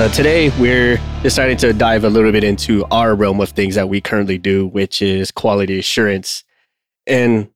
[0.00, 3.90] Uh, today, we're deciding to dive a little bit into our realm of things that
[3.90, 6.42] we currently do, which is quality assurance.
[7.06, 7.50] And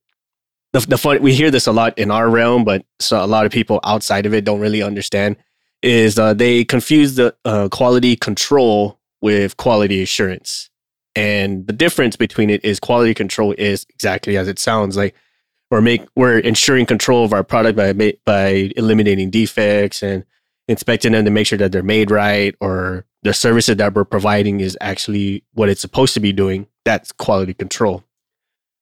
[0.75, 3.47] the, the fun, we hear this a lot in our realm, but so a lot
[3.47, 5.37] of people outside of it don't really understand.
[5.81, 10.69] Is uh, they confuse the uh, quality control with quality assurance,
[11.17, 15.15] and the difference between it is quality control is exactly as it sounds like
[15.71, 17.95] we're make we're ensuring control of our product by
[18.27, 20.27] by eliminating defects and
[20.69, 24.61] inspecting them to make sure that they're made right or the services that we're providing
[24.61, 26.67] is actually what it's supposed to be doing.
[26.85, 28.05] That's quality control.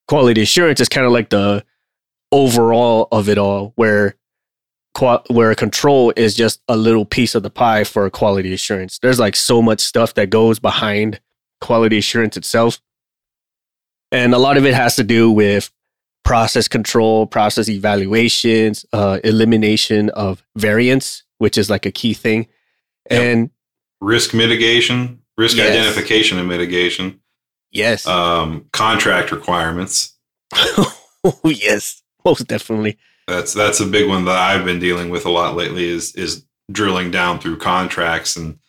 [0.09, 1.65] Quality assurance is kind of like the
[2.33, 4.17] overall of it all, where
[5.29, 8.99] where control is just a little piece of the pie for quality assurance.
[8.99, 11.21] There's like so much stuff that goes behind
[11.61, 12.81] quality assurance itself.
[14.11, 15.71] And a lot of it has to do with
[16.25, 22.47] process control, process evaluations, uh, elimination of variance, which is like a key thing.
[23.11, 23.21] Yep.
[23.21, 23.51] And
[24.01, 25.71] risk mitigation, risk yes.
[25.71, 27.21] identification and mitigation.
[27.73, 28.07] Yes.
[28.07, 30.17] Um, contract requirements.
[30.55, 30.95] oh,
[31.45, 32.97] yes, most definitely.
[33.27, 36.47] That's that's a big one that I've been dealing with a lot lately is is
[36.71, 38.61] drilling down through contracts and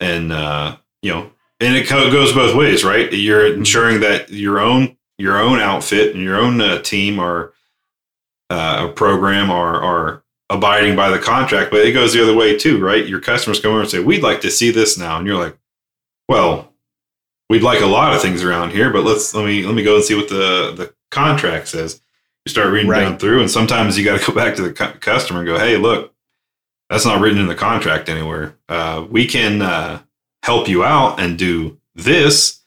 [0.00, 3.12] and uh, you know and it goes both ways, right?
[3.12, 3.58] You're mm-hmm.
[3.58, 7.52] ensuring that your own your own outfit and your own uh, team or
[8.48, 12.56] uh, a program are are abiding by the contract, but it goes the other way
[12.56, 13.06] too, right?
[13.06, 15.56] Your customers come over and say, "We'd like to see this now," and you're like,
[16.28, 16.72] "Well,
[17.50, 19.96] we'd like a lot of things around here, but let's let me let me go
[19.96, 22.00] and see what the the contract says."
[22.46, 23.00] You start reading right.
[23.00, 25.58] down through, and sometimes you got to go back to the cu- customer and go,
[25.58, 26.14] "Hey, look,
[26.88, 28.56] that's not written in the contract anywhere.
[28.68, 30.00] Uh, we can uh,
[30.42, 32.60] help you out and do this,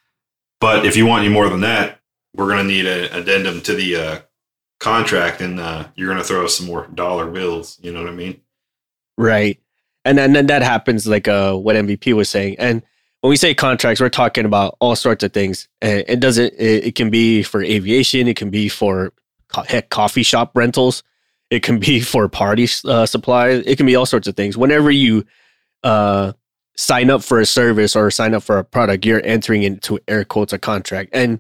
[0.59, 1.99] but if you want any more than that,
[2.35, 4.19] we're going to need an addendum to the uh,
[4.81, 7.78] contract and uh, you're going to throw us some more dollar bills.
[7.81, 8.41] You know what I mean?
[9.17, 9.59] Right.
[10.03, 12.56] And then, then that happens like uh, what MVP was saying.
[12.57, 12.81] And
[13.22, 15.69] when we say contracts, we're talking about all sorts of things.
[15.81, 19.13] It doesn't, it, it can be for aviation, it can be for
[19.67, 21.03] heck, coffee shop rentals,
[21.51, 24.57] it can be for party uh, supplies, it can be all sorts of things.
[24.57, 25.23] Whenever you
[25.83, 26.33] uh,
[26.75, 30.25] sign up for a service or sign up for a product, you're entering into air
[30.25, 31.11] quotes a contract.
[31.13, 31.39] And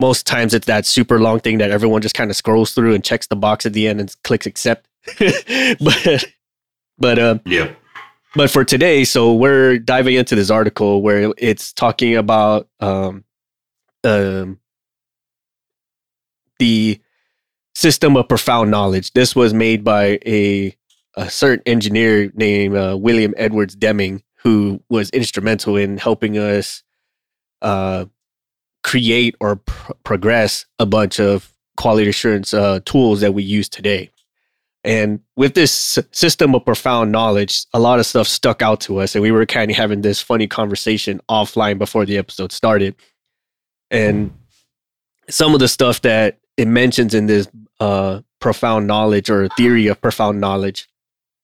[0.00, 3.04] most times it's that super long thing that everyone just kind of scrolls through and
[3.04, 4.88] checks the box at the end and clicks accept.
[5.18, 6.24] but
[6.98, 7.72] but uh, yeah.
[8.36, 13.24] But for today, so we're diving into this article where it's talking about um,
[14.02, 14.58] um,
[16.58, 17.00] the
[17.76, 19.12] system of profound knowledge.
[19.12, 20.76] This was made by a
[21.16, 26.82] a certain engineer named uh, William Edwards Deming, who was instrumental in helping us
[27.62, 28.06] uh,
[28.84, 34.10] create or pr- progress a bunch of quality assurance uh, tools that we use today.
[34.84, 39.14] And with this system of profound knowledge, a lot of stuff stuck out to us.
[39.14, 42.94] And we were kind of having this funny conversation offline before the episode started.
[43.90, 44.30] And
[45.30, 47.48] some of the stuff that it mentions in this
[47.80, 50.86] uh, profound knowledge or theory of profound knowledge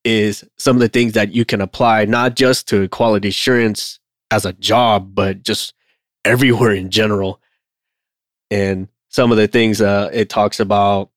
[0.05, 3.99] is some of the things that you can apply, not just to quality assurance
[4.31, 5.73] as a job, but just
[6.25, 7.41] everywhere in general.
[8.51, 11.11] And some of the things uh, it talks about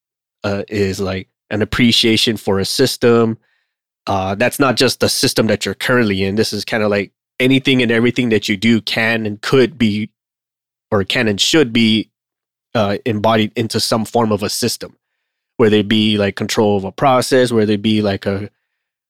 [0.44, 3.38] uh, is like an appreciation for a system.
[4.08, 6.36] Uh, that's not just the system that you're currently in.
[6.36, 10.10] This is kind of like anything and everything that you do can and could be,
[10.92, 12.10] or can and should be
[12.76, 14.98] uh, embodied into some form of a system,
[15.58, 18.50] whether it be like control of a process, whether it be like a,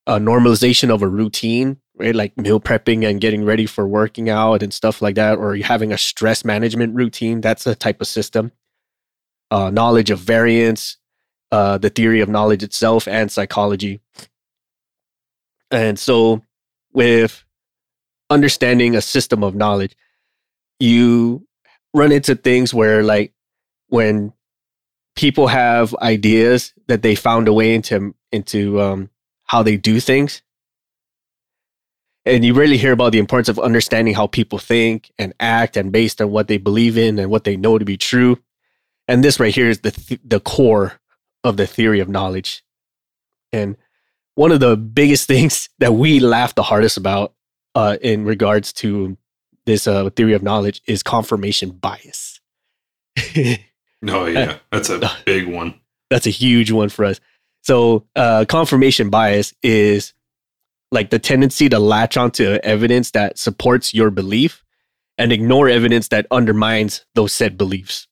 [0.05, 2.15] a normalization of a routine, right?
[2.15, 5.91] Like meal prepping and getting ready for working out and stuff like that, or having
[5.91, 7.41] a stress management routine.
[7.41, 8.51] That's a type of system.
[9.51, 10.97] Uh, knowledge of variance,
[11.51, 14.01] uh, the theory of knowledge itself, and psychology.
[15.69, 16.43] And so,
[16.91, 17.43] with
[18.29, 19.95] understanding a system of knowledge,
[20.79, 21.47] you
[21.93, 23.33] run into things where, like,
[23.87, 24.33] when
[25.15, 29.09] people have ideas that they found a way into into um,
[29.43, 30.41] how they do things,
[32.25, 35.91] and you really hear about the importance of understanding how people think and act and
[35.91, 38.39] based on what they believe in and what they know to be true.
[39.07, 40.93] And this right here is the th- the core
[41.43, 42.63] of the theory of knowledge.
[43.51, 43.75] And
[44.35, 47.33] one of the biggest things that we laugh the hardest about
[47.75, 49.17] uh, in regards to
[49.65, 52.39] this uh, theory of knowledge is confirmation bias.
[54.07, 54.57] Oh yeah.
[54.71, 55.75] That's a big one.
[56.09, 57.19] That's a huge one for us.
[57.61, 60.13] So uh, confirmation bias is
[60.93, 64.63] like the tendency to latch onto evidence that supports your belief
[65.17, 68.07] and ignore evidence that undermines those said beliefs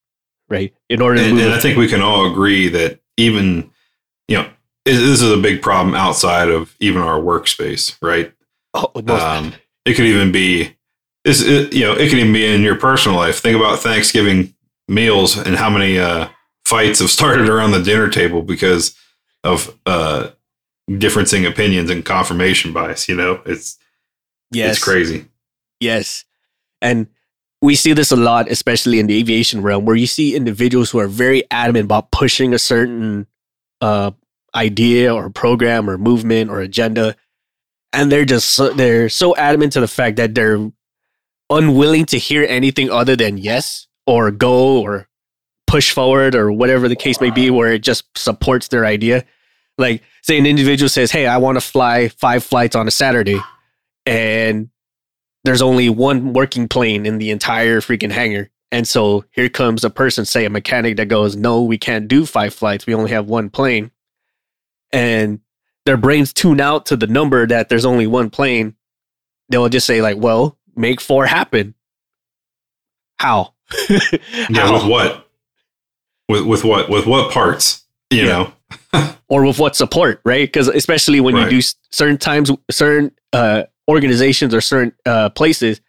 [0.49, 3.69] right in order and, and i think we can all agree that even
[4.27, 4.49] you know
[4.85, 8.33] this is a big problem outside of even our workspace right
[8.73, 9.53] oh, um,
[9.85, 10.75] it could even be
[11.23, 11.41] this.
[11.41, 13.39] It, you know, it could even be in your personal life.
[13.39, 14.53] Think about Thanksgiving
[14.87, 16.29] meals and how many uh,
[16.65, 18.95] fights have started around the dinner table because
[19.43, 20.29] of uh,
[20.99, 23.07] differencing opinions and confirmation bias.
[23.07, 23.77] You know, it's
[24.51, 24.75] Yes.
[24.75, 25.25] it's crazy.
[25.79, 26.25] Yes.
[26.81, 27.07] And
[27.61, 30.99] we see this a lot, especially in the aviation realm, where you see individuals who
[30.99, 33.27] are very adamant about pushing a certain
[33.79, 34.11] uh,
[34.55, 37.15] idea or program or movement or agenda.
[37.93, 40.71] And they're just so, they're so adamant to the fact that they're
[41.49, 45.07] unwilling to hear anything other than yes or go or
[45.67, 49.23] push forward or whatever the case may be, where it just supports their idea.
[49.77, 53.39] Like, say an individual says, Hey, I want to fly five flights on a Saturday.
[54.05, 54.69] And
[55.43, 58.49] there's only one working plane in the entire freaking hangar.
[58.71, 62.25] And so here comes a person, say a mechanic that goes, No, we can't do
[62.25, 62.85] five flights.
[62.85, 63.91] We only have one plane.
[64.93, 65.39] And
[65.85, 68.75] their brains tune out to the number that there's only one plane.
[69.49, 71.73] They'll just say, like, well, make four happen.
[73.17, 73.53] How?
[74.49, 75.27] Yeah, with what?
[76.29, 76.89] With with what?
[76.89, 77.83] With what parts?
[78.09, 78.51] You Yeah.
[78.93, 80.47] know, or with what support, right?
[80.47, 81.49] Because especially when Right.
[81.51, 85.79] you do certain times, certain uh, organizations or certain uh, places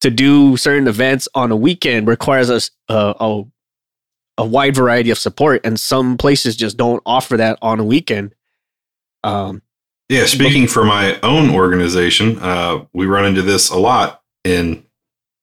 [0.00, 3.42] to do certain events on a weekend requires us uh, a
[4.40, 8.32] a wide variety of support, and some places just don't offer that on a weekend.
[9.24, 9.62] Um,
[10.08, 14.84] Yeah, speaking for my own organization, uh, we run into this a lot in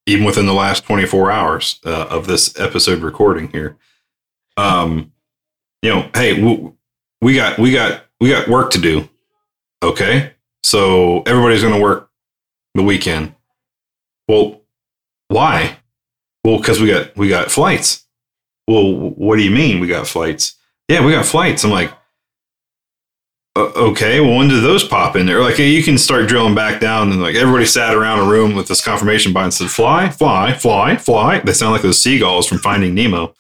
[0.08, 3.76] even within the last 24 hours uh, of this episode recording here.
[4.56, 5.12] Um,
[5.82, 6.42] you know, hey,
[7.22, 9.10] we got we got we got work to do.
[9.84, 10.34] Okay,
[10.64, 12.10] so everybody's going to work
[12.74, 13.36] the weekend.
[14.28, 14.62] Well,
[15.28, 15.78] why?
[16.44, 18.06] Well, because we got we got flights.
[18.68, 20.56] Well, what do you mean we got flights?
[20.88, 21.64] Yeah, we got flights.
[21.64, 21.92] I'm like,
[23.56, 25.42] okay, well, when did those pop in there?
[25.42, 28.68] Like, you can start drilling back down, and like everybody sat around a room with
[28.68, 32.60] this confirmation bias and said, "Fly, fly, fly, fly." They sound like those seagulls from
[32.60, 33.34] Finding Nemo.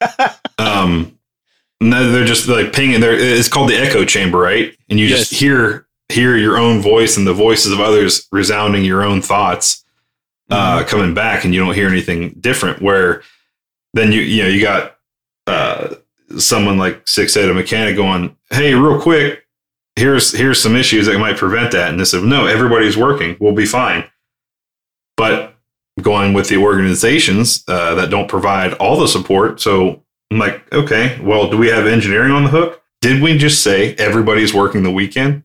[0.58, 1.18] um,
[1.82, 3.00] and they're just like pinging.
[3.00, 4.76] There, it's called the echo chamber, right?
[4.88, 9.02] And you just hear hear your own voice and the voices of others resounding your
[9.02, 9.84] own thoughts
[10.50, 12.82] uh, coming back, and you don't hear anything different.
[12.82, 13.22] Where
[13.94, 14.96] then you you know you got
[15.46, 15.94] uh,
[16.38, 19.46] someone like six head a mechanic going, "Hey, real quick,
[19.96, 23.36] here's here's some issues that might prevent that." And they said, "No, everybody's working.
[23.40, 24.04] We'll be fine."
[25.16, 25.56] But
[26.00, 30.01] going with the organizations uh, that don't provide all the support, so
[30.32, 32.82] I'm like, okay, well, do we have engineering on the hook?
[33.00, 35.42] Did we just say everybody's working the weekend?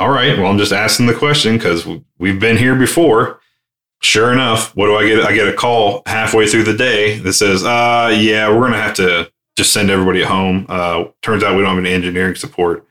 [0.00, 1.86] All right, well, I'm just asking the question because
[2.18, 3.40] we've been here before
[4.04, 5.24] sure enough, what do I get?
[5.24, 8.78] I get a call halfway through the day that says, uh, yeah, we're going to
[8.78, 10.66] have to just send everybody home.
[10.68, 12.86] Uh, turns out we don't have any engineering support.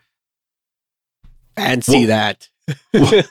[1.56, 2.50] fancy Well- that.
[2.94, 3.24] Well,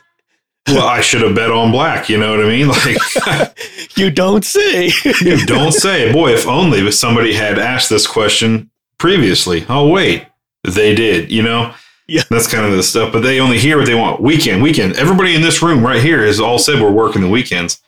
[0.69, 2.09] I should have bet on black.
[2.09, 2.69] You know what I mean?
[2.73, 4.91] Like, you don't say.
[5.21, 6.13] you don't say.
[6.13, 9.67] Boy, if only somebody had asked this question previously.
[9.69, 10.27] Oh, wait,
[10.65, 11.75] they did, you know?
[12.09, 12.23] Yeah.
[12.31, 13.13] That's kind of the stuff.
[13.13, 14.21] But they only hear what they want.
[14.21, 14.97] Weekend, weekend.
[14.97, 17.81] Everybody in this room right here has all said we're working the weekends.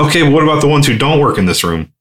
[0.00, 1.92] Okay, but what about the ones who don't work in this room?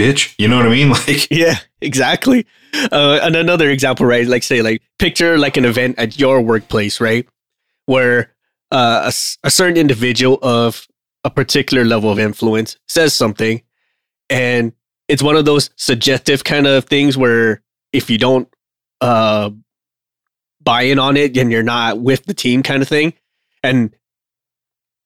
[0.00, 0.34] Bitch.
[0.38, 0.90] You know what I mean?
[0.90, 2.46] Like, Yeah, exactly.
[2.90, 4.26] Uh, and another example, right?
[4.26, 7.26] Like, say, like, picture like an event at your workplace, right?
[7.86, 8.33] Where
[8.70, 10.86] uh, a, a certain individual of
[11.22, 13.62] a particular level of influence says something,
[14.30, 14.72] and
[15.08, 18.48] it's one of those suggestive kind of things where if you don't
[19.00, 19.50] uh,
[20.62, 23.12] buy in on it, then you're not with the team, kind of thing.
[23.62, 23.94] And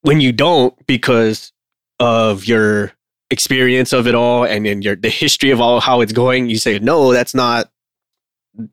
[0.03, 1.53] when you don't, because
[1.99, 2.93] of your
[3.31, 6.59] experience of it all and then your the history of all how it's going, you
[6.59, 7.71] say, no, that's not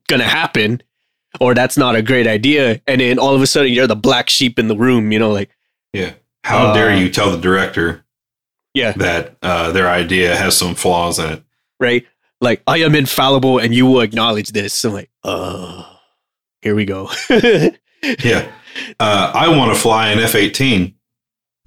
[0.08, 0.82] gonna happen,
[1.40, 2.82] or that's not a great idea.
[2.88, 5.32] And then all of a sudden you're the black sheep in the room, you know,
[5.32, 5.50] like
[5.94, 6.14] yeah.
[6.44, 8.06] How Uh, dare you tell the director
[8.74, 11.44] yeah, that uh, their idea has some flaws in it?
[11.80, 12.06] right?
[12.42, 14.84] Like I am infallible and you will acknowledge this.
[14.84, 16.00] I'm like, oh,
[16.62, 17.10] here we go.
[18.24, 18.52] Yeah.
[19.00, 20.94] Uh, I want to fly an F 18.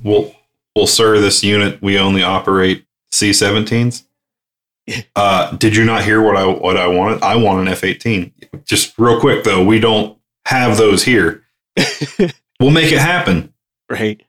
[0.05, 0.33] Well,
[0.77, 4.05] well, sir, this unit, we only operate C 17s.
[5.17, 7.23] Uh, did you not hear what I what I wanted?
[7.23, 8.33] I want an F 18.
[8.65, 11.45] Just real quick, though, we don't have those here.
[12.61, 13.53] we'll make it happen.
[13.91, 14.21] right.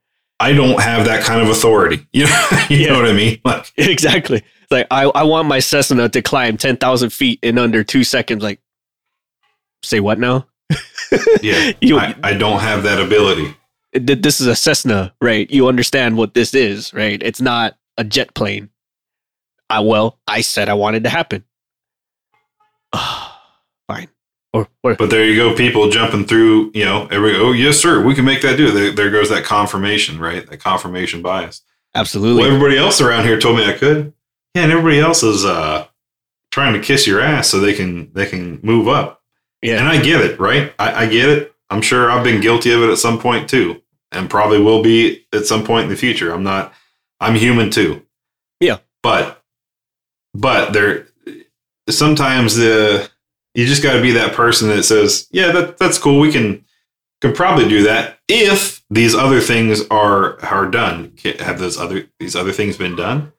[0.41, 2.05] I don't have that kind of authority.
[2.13, 2.87] You know, you Yeah.
[2.93, 3.39] know what I mean?
[3.43, 4.41] Like, Exactly.
[4.71, 8.41] Like I, I want my Cessna to climb ten thousand feet in under two seconds.
[8.43, 8.59] Like,
[9.83, 10.47] say what now?
[11.41, 13.55] yeah, You, I, I don't have that ability.
[13.93, 15.49] this is a Cessna, right?
[15.49, 17.21] You understand what this is, right?
[17.23, 18.69] It's not a jet plane.
[19.69, 21.43] I well, I said I wanted to happen.
[23.87, 24.09] Fine.
[24.51, 28.03] Or, or But there you go, people jumping through, you know, every oh yes sir,
[28.03, 28.71] we can make that do.
[28.71, 30.47] There, there goes that confirmation, right?
[30.49, 31.61] That confirmation bias.
[31.93, 32.43] absolutely.
[32.43, 34.13] Well, everybody else around here told me I could.
[34.55, 35.85] Yeah, and everybody else is uh
[36.51, 39.21] trying to kiss your ass so they can they can move up.
[39.61, 39.77] yeah.
[39.77, 40.73] And I get it, right?
[40.79, 41.53] I, I get it.
[41.69, 45.27] I'm sure I've been guilty of it at some point too, and probably will be
[45.31, 46.31] at some point in the future.
[46.33, 46.73] I'm not.
[47.19, 48.03] I'm human too.
[48.59, 48.77] Yeah.
[49.03, 49.38] But,
[50.33, 51.07] but there,
[51.89, 53.09] sometimes the
[53.55, 56.19] you just got to be that person that says, yeah, that that's cool.
[56.19, 56.65] We can
[57.21, 61.13] can probably do that if these other things are are done.
[61.39, 63.33] Have those other these other things been done?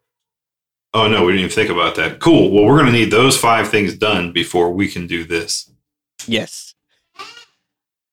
[0.93, 2.19] Oh no, we didn't even think about that.
[2.19, 2.51] Cool.
[2.51, 5.71] Well, we're going to need those five things done before we can do this.
[6.27, 6.75] Yes.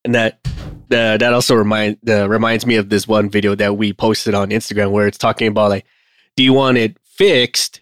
[0.05, 3.91] And that uh, that also remind uh, reminds me of this one video that we
[3.93, 5.85] posted on Instagram where it's talking about like,
[6.35, 7.81] do you want it fixed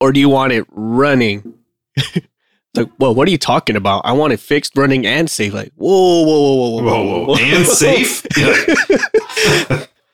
[0.00, 1.54] or do you want it running?
[2.74, 4.02] Like, well, what are you talking about?
[4.04, 5.52] I want it fixed, running, and safe.
[5.52, 8.22] Like, whoa, whoa, whoa, whoa, Whoa, whoa, and safe.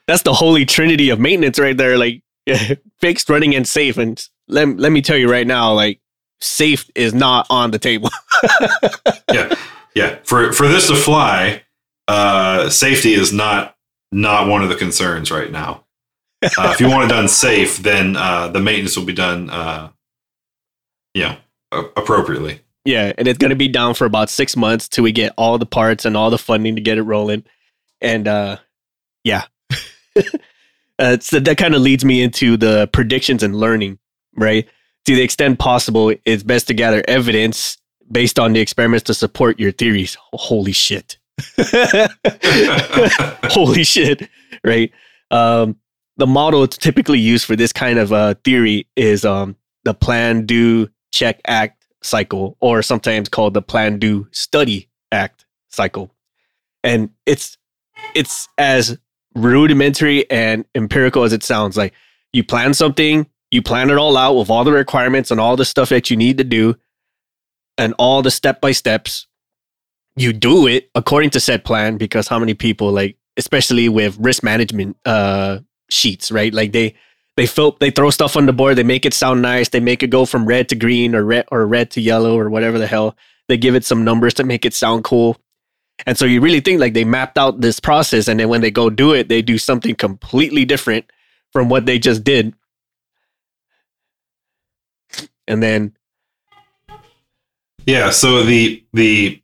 [0.07, 1.99] That's the holy trinity of maintenance right there.
[1.99, 2.23] Like,
[3.01, 3.99] fixed, running, and safe.
[3.99, 6.01] And let let me tell you right now, like,
[6.41, 8.09] safe is not on the table.
[9.31, 9.55] yeah,
[9.95, 10.19] yeah.
[10.25, 11.63] For for this to fly,
[12.09, 13.77] uh, safety is not
[14.13, 15.85] not one of the concerns right now.
[16.43, 19.89] Uh, if you want it done safe, then uh, the maintenance will be done, uh,
[21.15, 21.37] you know,
[21.73, 22.61] appropriately.
[22.87, 25.67] Yeah, and it's gonna be down for about six months till we get all the
[25.67, 27.45] parts and all the funding to get it rolling.
[28.01, 28.59] And uh
[29.25, 29.45] yeah.
[31.01, 33.99] uh, so that kind of leads me into the predictions and learning,
[34.37, 34.69] right?
[35.07, 37.77] To the extent possible, it's best to gather evidence
[38.11, 40.17] based on the experiments to support your theories.
[40.33, 41.19] Holy shit.
[43.51, 44.31] Holy shit.
[44.63, 44.93] Right.
[45.33, 45.77] Um
[46.17, 50.89] the model typically used for this kind of uh theory is um the plan, do,
[51.13, 56.11] check, act cycle, or sometimes called the plan, do, study, act cycle.
[56.83, 57.57] And it's
[58.15, 58.99] it's as
[59.35, 61.77] rudimentary and empirical as it sounds.
[61.77, 61.93] Like
[62.33, 65.65] you plan something, you plan it all out with all the requirements and all the
[65.65, 66.77] stuff that you need to do,
[67.79, 69.27] and all the step by steps.
[70.17, 74.43] You do it according to said plan because how many people like, especially with risk
[74.43, 76.53] management uh sheets, right?
[76.53, 76.95] Like they
[77.37, 80.03] they fill they throw stuff on the board, they make it sound nice, they make
[80.03, 82.87] it go from red to green or red or red to yellow or whatever the
[82.87, 83.17] hell.
[83.49, 85.37] They give it some numbers to make it sound cool.
[86.07, 88.71] And so you really think like they mapped out this process and then when they
[88.71, 91.11] go do it, they do something completely different
[91.53, 92.55] from what they just did.
[95.49, 95.95] And then
[97.87, 98.11] Yeah.
[98.11, 99.43] So the the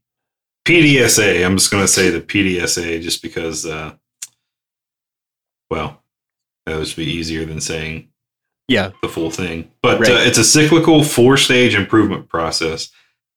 [0.67, 3.95] PDSA, I'm just going to say the PDSA just because, uh,
[5.71, 6.02] well,
[6.67, 8.09] that would be easier than saying
[8.69, 9.71] yeah, the full thing.
[9.83, 10.11] But Right.
[10.13, 12.91] uh, it's a cyclical four stage improvement process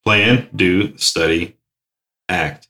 [0.03, 1.57] plan, do, study,
[2.29, 2.67] act.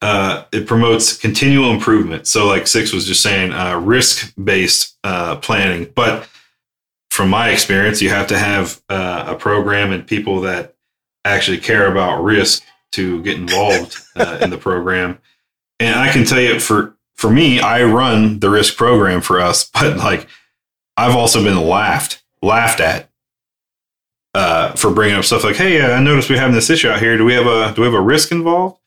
[0.00, 2.26] Uh, it promotes continual improvement.
[2.26, 5.90] So, like Six was just saying, uh, risk based uh, planning.
[5.94, 6.28] But
[7.10, 10.74] from my experience, you have to have uh, a program and people that
[11.24, 15.18] actually care about risk to get involved uh, in the program.
[15.80, 19.68] And I can tell you for for me, I run the risk program for us,
[19.74, 20.26] but like
[20.96, 23.10] I've also been laughed laughed at
[24.34, 27.00] uh, for bringing up stuff like, "Hey, uh, I noticed we're having this issue out
[27.00, 27.16] here.
[27.16, 28.78] Do we have a do we have a risk involved?"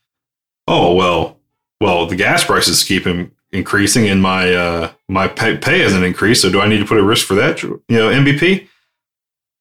[0.68, 1.38] Oh well,
[1.80, 6.42] well the gas prices keep in- increasing, and my uh, my pay, pay hasn't increased.
[6.42, 7.62] So do I need to put a risk for that?
[7.62, 8.68] You know, MVP.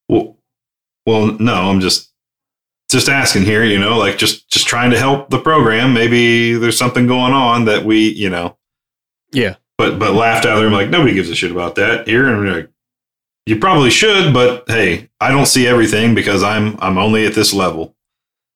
[0.08, 0.38] Well,
[1.06, 1.56] well, no.
[1.56, 2.12] I'm just
[2.90, 3.64] just asking here.
[3.64, 5.94] You know, like just just trying to help the program.
[5.94, 8.58] Maybe there's something going on that we, you know,
[9.32, 10.68] yeah, but but laughed out there.
[10.68, 12.28] I'm like, nobody gives a shit about that here.
[12.28, 12.70] And we're like,
[13.46, 17.54] you probably should, but hey, I don't see everything because I'm I'm only at this
[17.54, 17.96] level.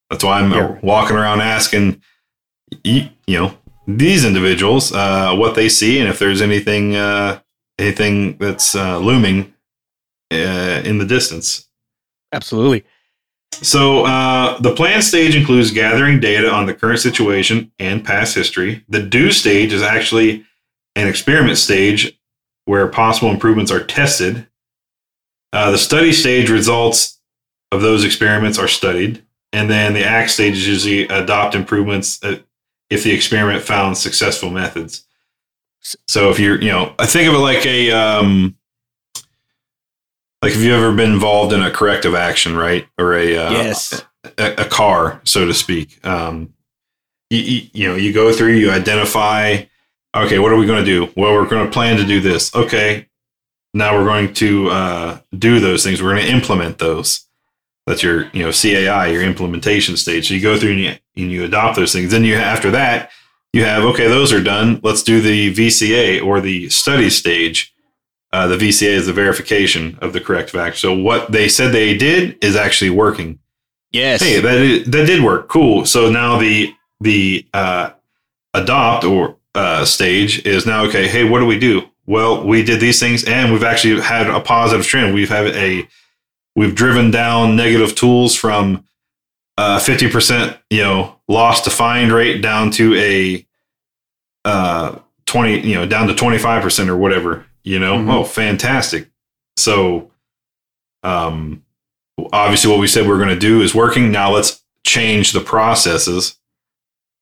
[0.09, 0.77] That's why I'm Yeah.
[0.83, 2.01] walking around asking,
[2.83, 7.39] you, you know, these individuals uh, what they see and if there's anything uh,
[7.79, 9.53] anything that's uh, looming
[10.31, 11.67] uh, in the distance.
[12.31, 12.83] absolutely.
[13.61, 18.83] So uh, the plan stage includes gathering data on the current situation and past history.
[18.89, 20.43] The do stage is actually
[20.95, 22.17] an experiment stage
[22.65, 24.47] where possible improvements are tested.
[25.51, 27.19] Uh, the study stage results
[27.71, 32.37] of those experiments are studied, and then the act stage is usually adopt improvements uh,
[32.89, 35.05] if the experiment found successful methods.
[36.07, 38.55] So if you're, you know, I think of it like a um,
[40.41, 44.05] like have you ever been involved in a corrective action, right, or a uh, yes.
[44.37, 46.05] a, a car, so to speak.
[46.05, 46.53] Um,
[47.29, 49.63] you, you, you know, you go through, you identify,
[50.15, 51.11] okay, what are we going to do?
[51.15, 52.53] Well, we're going to plan to do this.
[52.55, 53.07] Okay.
[53.73, 56.01] Now we're going to uh, do those things.
[56.01, 57.25] We're going to implement those.
[57.87, 60.27] That's your you know CAI, your implementation stage.
[60.27, 62.11] So you go through and you, and you adopt those things.
[62.11, 63.11] Then you after that
[63.53, 64.79] you have okay, those are done.
[64.83, 67.73] Let's do the VCA or the study stage.
[68.33, 70.77] Uh, the VCA is the verification of the correct fact.
[70.77, 73.37] So what they said they did is actually working.
[73.91, 74.21] Yes.
[74.23, 75.49] Hey, that is, that did work.
[75.49, 75.85] Cool.
[75.85, 77.91] So now the the uh,
[78.55, 81.07] adopt or uh, stage is now okay.
[81.07, 81.83] Hey, what do we do?
[82.05, 85.13] Well, we did these things, and we've actually had a positive trend.
[85.13, 85.87] We've had a
[86.55, 88.83] we've driven down negative tools from
[89.57, 93.45] uh, fifty percent, you know, loss to find rate down to a
[94.45, 97.45] uh, twenty, you know, down to twenty five percent or whatever.
[97.63, 98.11] You know, Mhm.
[98.13, 99.09] oh, fantastic.
[99.55, 100.11] So,
[101.03, 101.63] um,
[102.33, 104.11] obviously, what we said we are going to do is working.
[104.11, 106.35] Now let's change the processes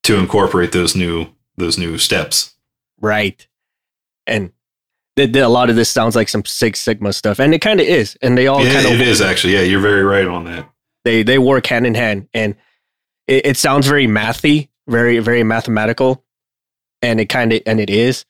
[0.03, 1.27] to incorporate those new
[1.61, 2.53] those new steps.
[2.99, 3.47] Right.
[4.27, 4.51] And
[5.17, 8.17] a lot of this sounds like some Six Sigma stuff, and it kind of is.
[8.21, 9.53] And they all yeah, kind of it is actually.
[9.53, 10.69] Yeah, you're very right on that.
[11.03, 12.55] they they work hand in hand, and
[13.27, 16.23] it, it sounds very mathy, very very mathematical,
[17.01, 18.25] and it kind of and it is.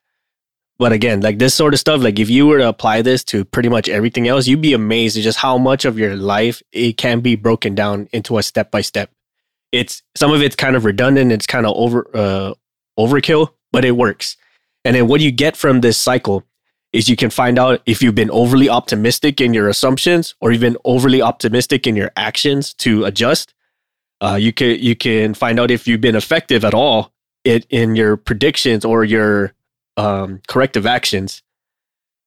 [0.77, 3.45] But again, like this sort of stuff, like if you were to apply this to
[3.45, 6.97] pretty much everything else, you'd be amazed at just how much of your life it
[6.97, 9.11] can be broken down into a step by step.
[9.71, 12.53] It's some of it's kind of redundant, it's kind of over uh,
[13.05, 14.37] overkill, but it works.
[14.83, 16.43] And then what you get from this cycle
[16.93, 20.77] is you can find out if you've been overly optimistic in your assumptions or been
[20.83, 23.53] overly optimistic in your actions to adjust.
[24.19, 27.11] Uh, you can you can find out if you've been effective at all
[27.43, 29.53] it, in your predictions or your
[29.97, 31.41] um, corrective actions.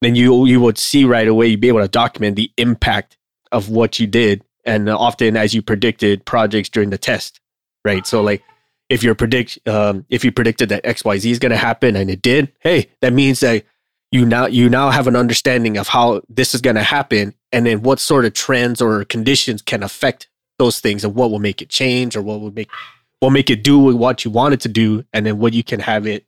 [0.01, 1.49] Then you you would see right away.
[1.49, 3.17] You'd be able to document the impact
[3.53, 7.41] of what you did, and often as you predicted projects during the test,
[7.85, 8.07] right?
[8.07, 8.43] So like
[8.89, 11.97] if you're predict um, if you predicted that X Y Z is going to happen
[11.97, 13.65] and it did, hey, that means that
[14.11, 17.67] you now you now have an understanding of how this is going to happen and
[17.67, 21.61] then what sort of trends or conditions can affect those things and what will make
[21.61, 22.71] it change or what will make
[23.19, 25.81] what make it do what you want it to do and then what you can
[25.81, 26.27] have it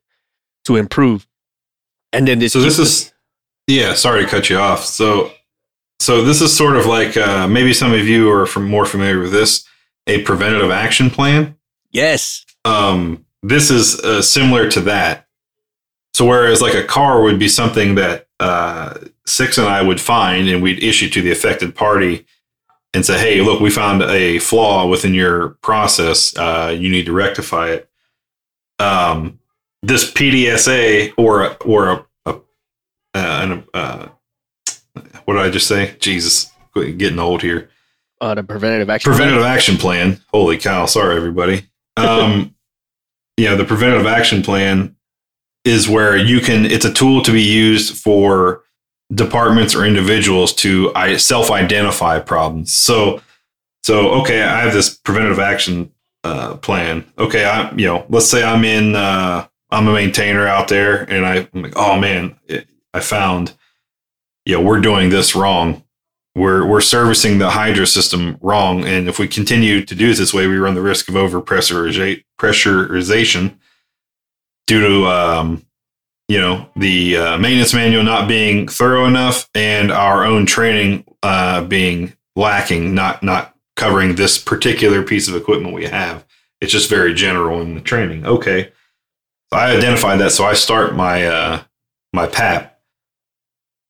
[0.65, 1.27] to improve
[2.17, 3.13] and then this So this is
[3.67, 3.95] yeah.
[3.95, 4.85] Sorry to cut you off.
[4.85, 5.33] So
[6.01, 9.19] so this is sort of like uh, maybe some of you are from more familiar
[9.21, 9.67] with this
[10.07, 11.57] a preventative action plan.
[11.91, 15.27] yes Um, this is uh, similar to that.
[16.15, 18.95] So whereas like a car would be something that uh,
[19.27, 22.27] Six and I would find and we'd issue to the affected party
[22.95, 26.37] and say, "Hey, look, we found a flaw within your process.
[26.37, 27.91] Uh, you need to rectify it."
[28.79, 29.41] Um,
[29.83, 32.41] this PDSA or a, or a, a, uh,
[33.15, 34.09] an, uh,
[35.25, 35.97] what did I just say?
[35.99, 37.71] Jesus, getting old here
[38.21, 39.19] uh, the preventative action plan.
[39.19, 40.21] preventative action plan.
[40.33, 40.87] Holy cow!
[40.87, 41.67] Sorry, everybody.
[41.97, 42.55] Um,
[43.37, 44.97] yeah, the preventative action plan
[45.65, 46.65] is where you can.
[46.65, 48.63] It's a tool to be used for
[49.13, 52.75] departments or individuals to self-identify problems.
[52.75, 53.21] So,
[53.83, 55.93] so okay, I have this preventative action
[56.25, 57.05] uh, plan.
[57.19, 58.97] Okay, I you know, let's say I'm in.
[58.97, 63.53] Uh, I'm a maintainer out there, and I, I'm like, oh man, it, I found.
[64.45, 65.83] Yeah, we're doing this wrong
[66.37, 70.35] we're we're servicing the hydro system wrong, and if we continue to do it this
[70.35, 73.57] way, we run the risk of over pressurization
[74.67, 75.65] due to um,
[76.29, 81.65] you know the uh, maintenance manual not being thorough enough and our own training uh,
[81.65, 86.27] being lacking, not not covering this particular piece of equipment we have.
[86.61, 88.27] It's just very general in the training.
[88.27, 88.73] Okay,
[89.53, 91.63] I identified that, so I start my uh,
[92.13, 92.76] my PAP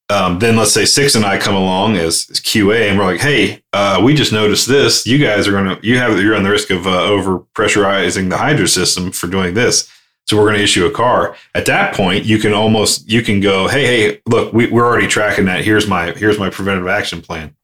[0.09, 3.21] um, then let's say six and I come along as, as QA and we're like,
[3.21, 5.07] hey, uh, we just noticed this.
[5.07, 8.37] You guys are gonna you have you're on the risk of uh, over pressurizing the
[8.37, 9.91] hydro system for doing this.
[10.27, 11.37] So we're going to issue a car.
[11.55, 15.07] At that point, you can almost you can go, hey, hey, look, we, we're already
[15.07, 15.65] tracking that.
[15.65, 17.55] Here's my here's my preventative action plan.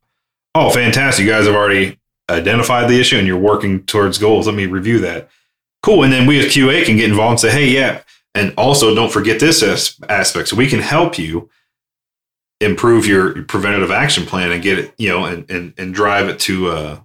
[0.55, 1.24] Oh, fantastic!
[1.24, 1.98] You guys have already
[2.31, 4.46] identified the issue and you're working towards goals.
[4.46, 5.28] Let me review that.
[5.83, 6.05] Cool.
[6.05, 8.02] And then we as QA can get involved and say, hey, yeah,
[8.35, 10.48] and also don't forget this as- aspect.
[10.48, 11.50] So we can help you
[12.62, 16.38] improve your preventative action plan and get it, you know, and and, and drive it
[16.40, 17.01] to uh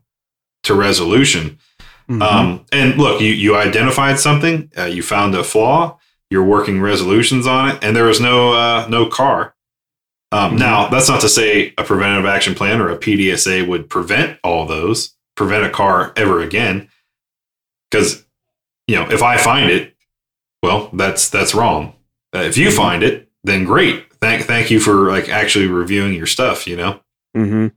[0.64, 1.58] to resolution.
[2.10, 2.22] Mhm.
[2.22, 5.98] Um, and look, you you identified something, uh, you found a flaw,
[6.30, 9.54] you're working resolutions on it, and there was no uh, no car.
[10.32, 10.60] Um, Mhm.
[10.60, 14.66] Now, that's not to say a preventative action plan or a PDSA would prevent all
[14.66, 16.90] those, prevent a car ever again,
[17.90, 18.26] because
[18.88, 19.96] you know if I find it,
[20.64, 21.94] well, that's that's wrong.
[22.36, 22.76] Uh, if you Mhm.
[22.76, 24.06] find it, then great.
[24.22, 26.68] Thank thank you for like actually reviewing your stuff.
[26.68, 27.00] You know
[27.36, 27.72] Mhm.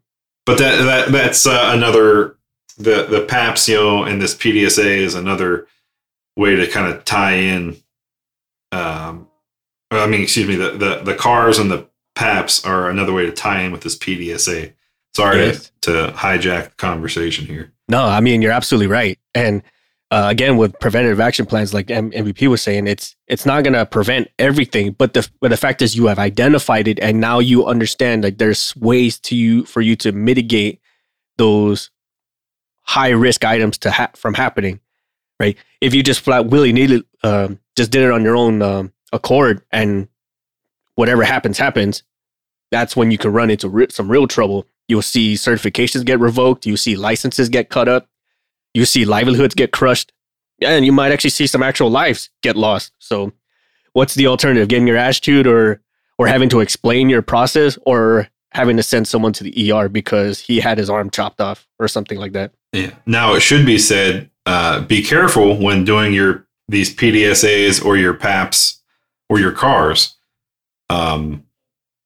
[0.46, 2.36] but that, that that's uh, another
[2.78, 5.66] the the PAPS you know and this PDSA is another
[6.36, 7.76] way to kind of tie in.
[8.72, 9.28] Um,
[9.90, 13.32] I mean, excuse me, the, the the cars and the PAPS are another way to
[13.32, 14.72] tie in with this PDSA.
[15.14, 15.72] Sorry Yes.
[15.82, 17.72] to, to hijack the conversation here.
[17.88, 19.18] No, I mean you're absolutely right.
[19.34, 19.62] And
[20.12, 23.74] uh, again, with preventative action plans, like M- MVP was saying, it's it's not going
[23.74, 27.38] to prevent everything, but the but the fact is you have identified it, and now
[27.38, 30.80] you understand like there's ways to you for you to mitigate
[31.38, 31.90] those
[32.82, 34.80] high risk items to ha- from happening.
[35.38, 35.56] Right?
[35.80, 39.62] If you just flat willy nilly um, just did it on your own um, accord,
[39.70, 40.08] and
[40.96, 42.02] whatever happens happens,
[42.72, 44.66] that's when you can run into re- some real trouble.
[44.88, 46.66] You'll see certifications get revoked.
[46.66, 48.08] you'll see licenses get cut up.
[48.74, 50.12] You see livelihoods get crushed.
[50.62, 52.92] And you might actually see some actual lives get lost.
[52.98, 53.32] So,
[53.94, 54.68] what's the alternative?
[54.68, 55.80] Getting your ass chewed, or
[56.18, 60.38] or having to explain your process, or having to send someone to the ER because
[60.38, 62.52] he had his arm chopped off, or something like that.
[62.72, 62.90] Yeah.
[63.06, 68.14] Now it should be said, uh, be careful when doing your these PDSAs or your
[68.14, 68.80] PAPs
[69.28, 70.16] or your cars.
[70.88, 71.46] Um,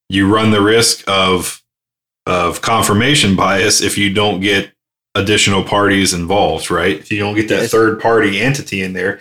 [0.09, 1.63] you run the risk of
[2.27, 4.74] of confirmation bias if you don't get
[5.15, 6.99] additional parties involved, right?
[6.99, 9.21] If you don't get that third party entity in there,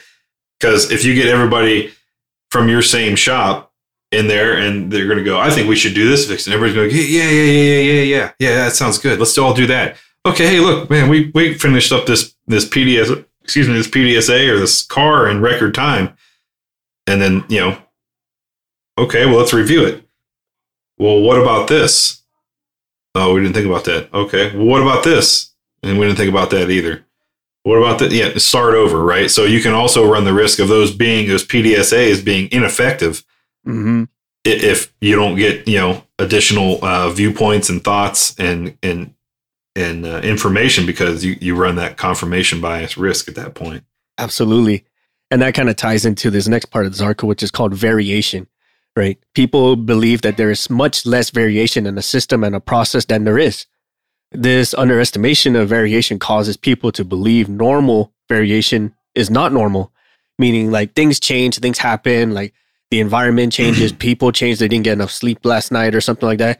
[0.60, 1.92] because if you get everybody
[2.52, 3.72] from your same shop
[4.12, 6.54] in there and they're going to go, I think we should do this fix, and
[6.54, 9.20] everybody's going, yeah, yeah, yeah, yeah, yeah, yeah, yeah, that sounds good.
[9.20, 9.98] Let's all do that.
[10.26, 14.50] Okay, hey, look, man, we we finished up this this PDS, excuse me, this PDSA
[14.50, 16.16] or this car in record time,
[17.08, 17.78] and then you know,
[18.98, 20.08] okay, well, let's review it.
[20.98, 22.22] Well, what about this?
[23.16, 24.14] Oh, we didn't think about that.
[24.14, 25.53] Okay, well, what about this?
[25.84, 27.06] And we didn't think about that either.
[27.64, 28.12] What about that?
[28.12, 29.30] Yeah, start over, right?
[29.30, 33.24] So you can also run the risk of those being those PDSAs being ineffective
[33.66, 34.04] Mm-hmm.
[34.44, 39.14] if you don't get you know additional uh, viewpoints and thoughts and and
[39.74, 43.86] and uh, information because you you run that confirmation bias risk at that point.
[44.18, 44.84] Absolutely.
[45.32, 47.74] And that kind of ties into this next part of the article, which is called
[47.74, 48.48] variation,
[48.98, 49.18] right?
[49.34, 53.24] People believe that there is much less variation in a system and a process than
[53.24, 53.66] there is.
[54.34, 59.92] This underestimation of variation causes people to believe normal variation is not normal,
[60.40, 62.54] meaning like things change, things happen, like
[62.92, 66.40] the environment changes, people change, they didn't get enough sleep last night or something like
[66.40, 66.60] that.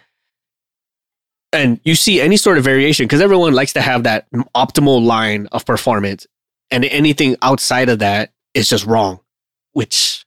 [1.52, 5.48] And you see any sort of variation because everyone likes to have that optimal line
[5.52, 6.26] of performance.
[6.72, 9.20] And anything outside of that is just wrong
[9.74, 10.26] which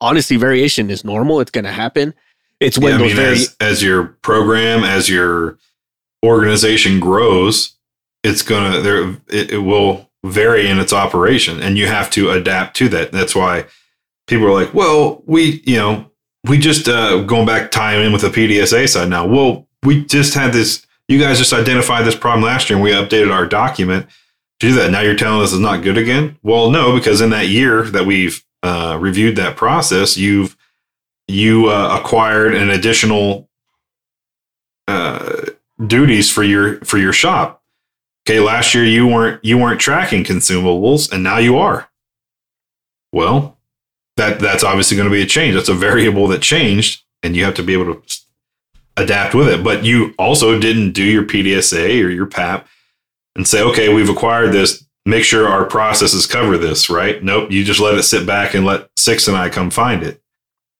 [0.00, 1.40] honestly variation is normal.
[1.40, 2.14] It's going to happen.
[2.60, 5.58] It's when Yeah, I those mean, vari- as as your program, as your
[6.24, 7.76] organization grows,
[8.24, 12.76] it's gonna there it, it will vary in its operation, and you have to adapt
[12.76, 13.12] to that.
[13.12, 13.66] That's why
[14.26, 16.10] people are like, "Well, we you know
[16.46, 19.26] we just uh, going back tying in with the PDSA side now.
[19.26, 20.84] Well, we just had this.
[21.08, 24.08] You guys just identified this problem last year, and we updated our document
[24.60, 24.90] to do that.
[24.90, 26.38] Now you're telling us it's not good again.
[26.42, 30.56] Well, no, because in that year that we've uh, reviewed that process, you've
[31.28, 33.48] you uh, acquired an additional
[34.86, 35.46] uh,
[35.86, 37.62] duties for your for your shop.
[38.26, 41.88] Okay, last year you weren't you weren't tracking consumables, and now you are.
[43.12, 43.58] Well,
[44.16, 45.54] that that's obviously going to be a change.
[45.54, 48.02] That's a variable that changed, and you have to be able to
[48.96, 49.62] adapt with it.
[49.64, 52.66] But you also didn't do your PDSA or your PAP
[53.36, 54.84] and say, okay, we've acquired this.
[55.06, 57.22] Make sure our processes cover this, right?
[57.22, 57.50] Nope.
[57.50, 60.20] You just let it sit back and let Six and I come find it.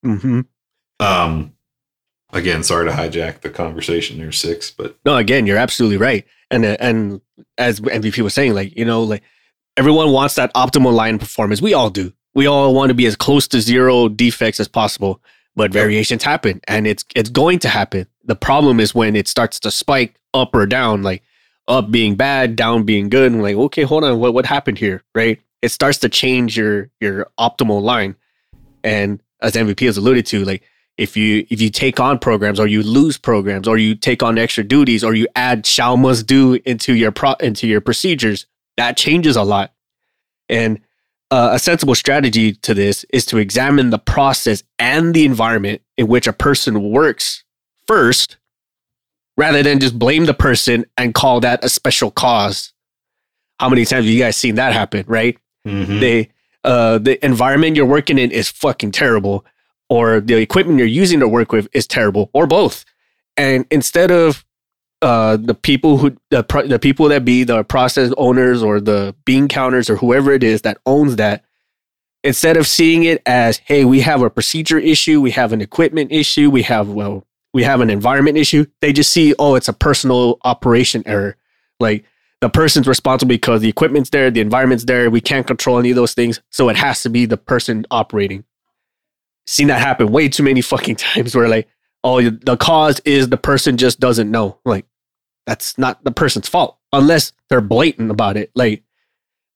[0.04, 0.44] Mhm.
[1.00, 1.52] Um,
[2.32, 6.26] again, sorry to hijack the conversation there, Six, but no again you're absolutely right.
[6.50, 7.20] And uh, and
[7.56, 9.22] as mvp was saying like you know like
[9.76, 11.62] everyone wants that optimal line performance.
[11.62, 12.12] We all do.
[12.34, 15.20] We all want to be as close to zero defects as possible
[15.58, 18.06] but variations happen and it's it's going to happen.
[18.24, 21.22] The problem is when it starts to spike up or down like
[21.66, 25.02] up being bad down being good and like okay hold on what what happened here
[25.14, 25.40] right?
[25.60, 28.14] It starts to change your your optimal line.
[28.84, 30.62] And as mvp has alluded to like
[30.98, 34.36] if you if you take on programs or you lose programs or you take on
[34.36, 38.96] extra duties or you add shall must do into your pro into your procedures that
[38.96, 39.72] changes a lot.
[40.48, 40.80] And
[41.30, 46.06] uh, a sensible strategy to this is to examine the process and the environment in
[46.08, 47.44] which a person works
[47.86, 48.36] first
[49.36, 52.72] rather than just blame the person and call that a special cause.
[53.60, 55.38] How many times have you guys seen that happen right?
[55.66, 56.00] Mhm.
[56.00, 56.30] they
[56.64, 59.44] uh the environment you're working in is fucking terrible
[59.88, 62.84] or the equipment you're using to work with is terrible or both
[63.36, 64.44] and instead of
[65.02, 69.14] uh the people who the, pro- the people that be the process owners or the
[69.24, 71.44] bean counters or whoever it is that owns that
[72.24, 76.10] instead of seeing it as hey we have a procedure issue we have an equipment
[76.10, 77.24] issue we have well
[77.54, 81.36] we have an environment issue they just see oh it's a personal operation error
[81.80, 82.04] like
[82.40, 85.10] the person's responsible because the equipment's there, the environment's there.
[85.10, 86.40] We can't control any of those things.
[86.50, 88.44] So it has to be the person operating.
[89.48, 91.68] Seen that happen way too many fucking times where like,
[92.04, 94.58] oh, the cause is the person just doesn't know.
[94.66, 94.84] Like,
[95.46, 98.50] that's not the person's fault unless they're blatant about it.
[98.54, 98.82] Like,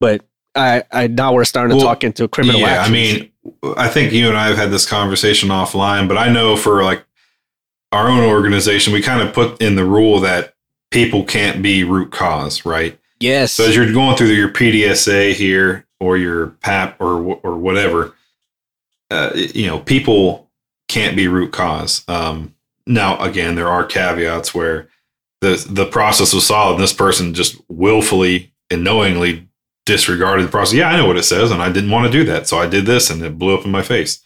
[0.00, 0.24] but
[0.54, 2.88] I, I now we're starting to Well, talk into criminal yeah, actions.
[2.88, 6.56] I mean, I think you and I have had this conversation offline, but I know
[6.56, 7.04] for like
[7.92, 10.54] our own organization, we kind of put in the rule that
[10.90, 12.98] people can't be root cause, right?
[13.20, 18.14] yes, So as you're going through your PDSA here or your PAP or or whatever,
[19.12, 20.50] uh, you know, people
[20.88, 22.04] can't be root cause.
[22.08, 22.54] Um,
[22.86, 24.88] now, again, there are caveats where
[25.40, 26.74] the the process was solid.
[26.74, 29.48] And this person just willfully and knowingly
[29.86, 30.74] disregarded the process.
[30.74, 32.66] Yeah, I know what it says, and I didn't want to do that, so I
[32.68, 34.20] did this, and it blew up in my face.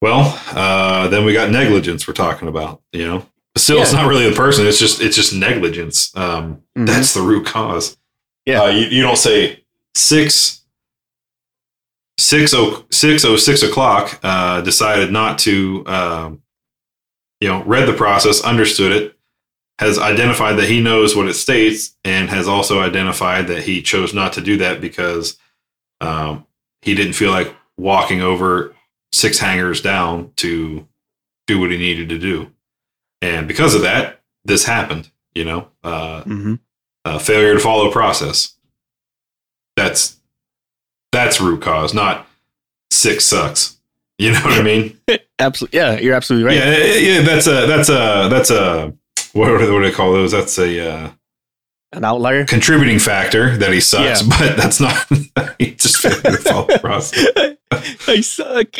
[0.00, 2.06] Well, uh, then we got negligence.
[2.08, 3.26] We're talking about, you know.
[3.56, 4.66] Still, it's not really the person.
[4.66, 6.10] It's just it's just negligence.
[6.16, 6.86] Um, Mhm.
[6.86, 7.98] That's the root cause.
[8.46, 8.62] Yeah.
[8.62, 9.62] Uh, you, you don't say
[9.94, 10.61] six
[12.18, 14.18] six oh six oh six o'clock.
[14.22, 15.84] Uh, decided not to.
[15.86, 16.42] Um,
[17.40, 19.18] you know, read the process, understood it,
[19.80, 24.14] has identified that he knows what it states, and has also identified that he chose
[24.14, 25.36] not to do that because
[26.00, 26.46] um,
[26.82, 28.76] he didn't feel like walking over
[29.12, 30.86] six hangars down to
[31.48, 32.52] do what he needed to do,
[33.22, 35.10] and because of that, this happened.
[35.34, 36.60] You know, uh, Mhm.
[37.04, 38.54] uh, failure to follow process.
[39.76, 40.16] That's
[41.12, 42.26] that's root cause, not
[42.90, 43.78] six sucks.
[44.18, 44.98] You know what I mean?
[45.38, 45.78] absolutely.
[45.78, 46.56] Yeah, you're absolutely right.
[46.56, 47.20] Yeah, yeah.
[47.22, 48.92] That's a that's a that's a
[49.32, 50.32] what what do they call those?
[50.32, 51.10] That's a uh,
[51.92, 52.44] An outlier.
[52.44, 54.28] contributing factor that he sucks, Yeah.
[54.38, 55.06] but that's not.
[55.58, 57.26] he just failed to follow the process.
[58.06, 58.76] I suck.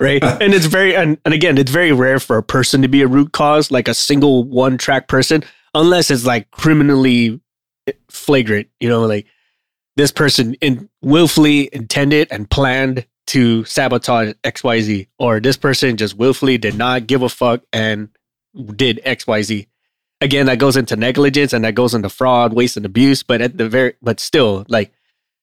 [0.00, 3.00] right and it's very and, and again it's very rare for a person to be
[3.02, 5.42] a root cause like a single one track person
[5.74, 7.40] unless it's like criminally
[8.10, 9.26] flagrant you know like
[9.96, 16.58] this person in willfully intended and planned to sabotage xyz or this person just willfully
[16.58, 18.08] did not give a fuck and
[18.76, 19.66] did xyz
[20.20, 23.58] again that goes into negligence and that goes into fraud waste and abuse but at
[23.58, 24.92] the very but still like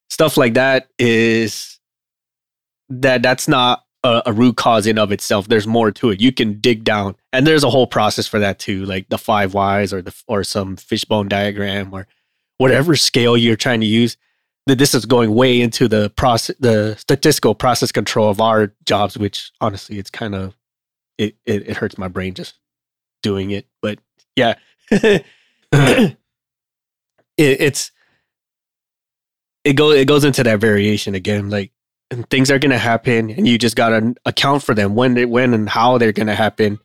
[0.08, 1.78] stuff like that is
[2.88, 5.48] that that's not a, a root cause in of itself.
[5.48, 6.20] There's more to it.
[6.20, 7.16] You can dig down.
[7.32, 10.44] And there's a whole process for that too like the five whys or the or
[10.44, 12.06] some fishbone diagram or
[12.58, 14.16] whatever scale you're trying to use
[14.66, 19.52] this is going way into the process the statistical process control of our jobs which
[19.60, 20.56] honestly it's kind of
[21.18, 22.54] it, it it hurts my brain just
[23.22, 23.98] doing it but
[24.36, 24.54] yeah.
[27.36, 27.90] It, it's
[29.64, 31.72] it goes, it goes into that variation again like
[32.30, 35.24] things are going to happen and you just got to account for them when they
[35.24, 36.78] when and how they're going to happen.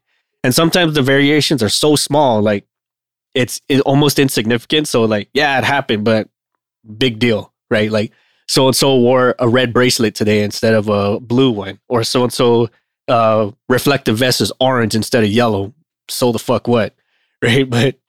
[0.44, 2.66] And sometimes the variations are so small like
[3.36, 6.30] it's it, almost insignificant so like yeah it happened but
[6.98, 7.92] big deal right?
[7.92, 8.12] Like
[8.48, 12.24] so and so wore a red bracelet today instead of a blue one or so
[12.24, 12.70] and so
[13.08, 15.74] uh reflective vest is orange instead of yellow.
[16.10, 16.96] So the fuck what
[17.42, 17.70] right?
[17.70, 18.00] But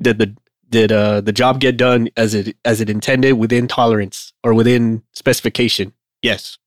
[0.00, 0.36] did the
[0.68, 5.02] did uh the job get done as it as it intended within tolerance or within
[5.12, 5.92] specification?
[6.22, 6.58] Yes.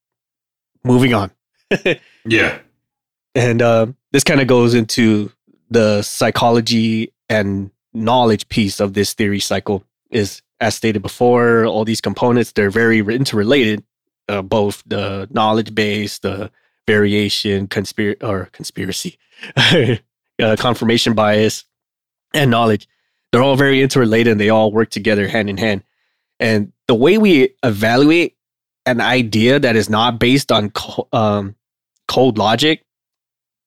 [0.84, 1.32] Moving on.
[2.26, 2.60] Yeah,
[3.36, 5.32] and uh, this kind of goes into
[5.70, 12.02] the psychology and knowledge piece of this theory cycle is as stated before all these
[12.02, 13.84] components they're very interrelated
[14.30, 16.52] uh, both the knowledge base the
[16.88, 19.18] variation conspiracy or conspiracy
[20.42, 21.66] uh, confirmation bias
[22.34, 22.88] and knowledge.
[23.32, 25.84] They're all very interrelated and they all work together hand in hand.
[26.40, 28.36] And the way we evaluate
[28.86, 31.56] an idea that is not based on co- um,
[32.08, 32.84] cold logic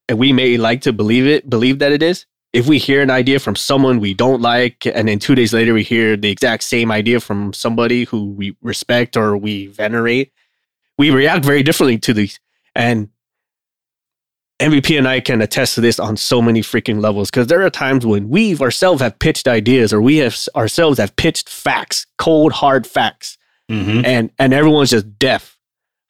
[0.09, 3.11] and we may like to believe it believe that it is if we hear an
[3.11, 6.63] idea from someone we don't like and then two days later we hear the exact
[6.63, 10.33] same idea from somebody who we respect or we venerate
[10.97, 12.39] we react very differently to these.
[12.75, 13.11] And
[14.61, 17.71] mvp and i can attest to this on so many freaking levels because there are
[17.71, 22.53] times when we ourselves have pitched ideas or we have ourselves have pitched facts cold
[22.53, 23.37] hard facts.
[23.69, 25.59] Hmm and and everyone's just deaf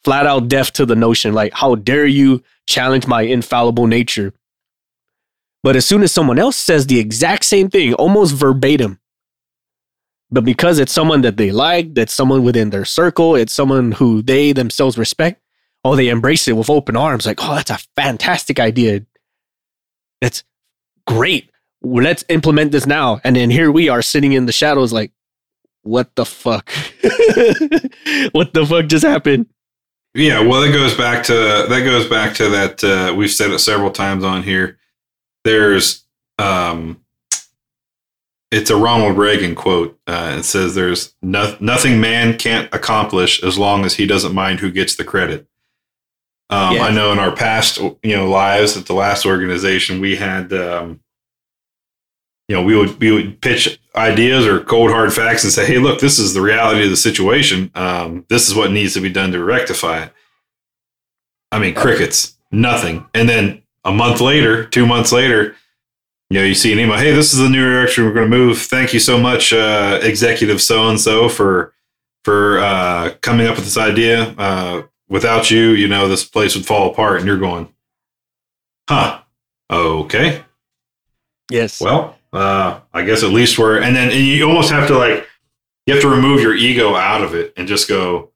[0.05, 4.35] flat out deaf to the notion like how dare you challenge my infallible nature
[5.65, 9.01] but as soon as someone else says the exact same thing almost verbatim.
[10.31, 14.21] But because it's someone that they like that's someone within their circle it's someone who
[14.21, 15.41] they themselves respect
[15.85, 19.07] oh they embrace it with open arms like oh that's a fantastic idea.
[20.21, 20.45] That's
[21.07, 21.51] great.
[21.83, 23.21] Let's implement this now.
[23.25, 25.13] And then here we are sitting in the shadows like
[25.83, 26.71] what the fuck?
[28.33, 29.47] What the fuck just happened?
[30.15, 32.85] Yeah, well, that goes back to that goes back to that.
[32.85, 34.79] Uh, we've said it several times on here.
[35.45, 36.05] There's,
[36.39, 37.01] um,
[38.51, 39.99] it's a Ronald Reagan quote.
[40.07, 44.61] Uh, it says, "There's no, nothing man can't accomplish as long as he doesn't mind
[44.61, 45.47] who gets the credit."
[46.51, 46.85] Um, Yeah.
[46.85, 51.01] I know in our past, you know, lives at the last organization, we had um,
[52.49, 55.79] you know, we would we would pitch ideas or cold hard facts and say, "Hey,
[55.79, 57.71] look, this is the reality of the situation.
[57.75, 60.13] Um, this is what needs to be done to rectify it."
[61.51, 63.07] I mean, crickets, nothing.
[63.15, 65.55] And then a month later, two months later,
[66.31, 68.37] you know, you see an email, "Hey, this is the new direction we're going to
[68.37, 68.59] move.
[68.59, 71.75] Thank you so much, uh, executive so and so, for
[72.25, 74.35] for uh, coming up with this idea.
[74.39, 77.69] Uh, without you, you know, this place would fall apart." And you're going,
[78.89, 79.21] "Huh?
[79.71, 80.43] Okay."
[81.51, 81.81] Yes.
[81.81, 85.29] Well, uh, I guess at least we're, and then and you almost have to like,
[85.87, 88.31] you have to remove your ego out of it and just go,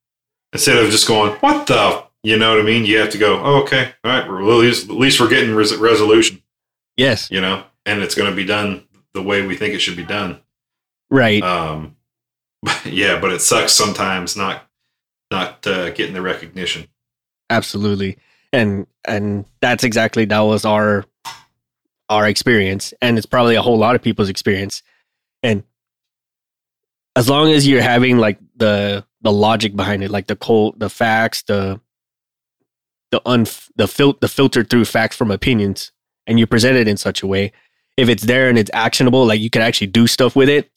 [0.52, 2.84] instead of just going, what the, you know what I mean?
[2.84, 5.54] You have to go, oh, okay, all right, we're, at, least, at least we're getting
[5.54, 6.42] res- resolution,
[6.96, 7.30] yes.
[7.30, 10.04] you know, and it's going to be done the way we think it should be
[10.04, 10.40] done.
[11.10, 11.42] Right.
[11.42, 11.96] Um,
[12.84, 14.68] yeah, but it sucks sometimes not,
[15.30, 16.88] not uh, getting the recognition.
[17.50, 18.18] Absolutely.
[18.52, 21.04] And and that's exactly that was our
[22.08, 24.82] our experience and it's probably a whole lot of people's experience.
[25.42, 25.64] And
[27.16, 30.88] as long as you're having like the the logic behind it, like the cold the
[30.88, 31.80] facts, the
[33.10, 35.92] the un the fil- the filtered through facts from opinions
[36.26, 37.52] and you present it in such a way,
[37.96, 40.70] if it's there and it's actionable, like you can actually do stuff with it.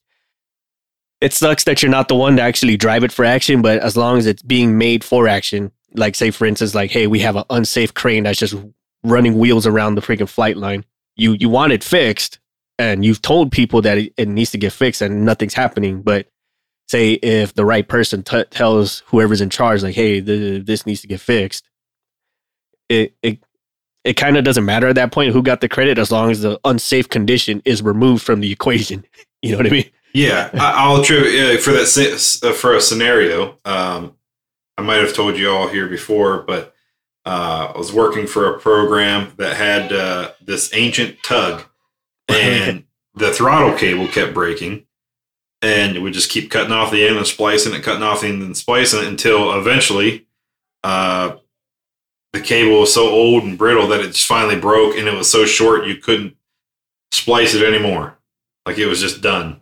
[1.20, 3.96] It sucks that you're not the one to actually drive it for action, but as
[3.96, 7.36] long as it's being made for action, like say for instance, like hey, we have
[7.36, 8.56] an unsafe crane that's just
[9.04, 10.86] running wheels around the freaking flight line.
[11.16, 12.40] You you want it fixed,
[12.80, 16.02] and you've told people that it, it needs to get fixed, and nothing's happening.
[16.02, 16.28] But
[16.88, 21.02] say if the right person t- tells whoever's in charge, like hey, th- this needs
[21.02, 21.68] to get fixed,
[22.92, 23.40] it it
[24.04, 26.42] it kind of doesn't matter at that point who got the credit as long as
[26.42, 29.06] the unsafe condition is removed from the equation.
[29.44, 29.90] You know what I mean?
[30.14, 33.58] Yeah, I, I'll attribute uh, for that uh, for a scenario.
[33.66, 34.16] Um,
[34.78, 36.76] I might have told you all here before, but
[37.26, 41.64] uh, I was working for a program that had uh, this ancient tug,
[42.28, 42.84] and
[43.16, 44.86] the throttle cable kept breaking,
[45.64, 48.28] and it would just keep cutting off the end and splicing it, cutting off the
[48.28, 50.28] end and splicing it until eventually,
[50.84, 51.38] uh,
[52.34, 55.30] the cable was so old and brittle that it just finally broke, and it was
[55.30, 56.36] so short you couldn't
[57.12, 58.18] splice it anymore.
[58.66, 59.62] Like it was just done.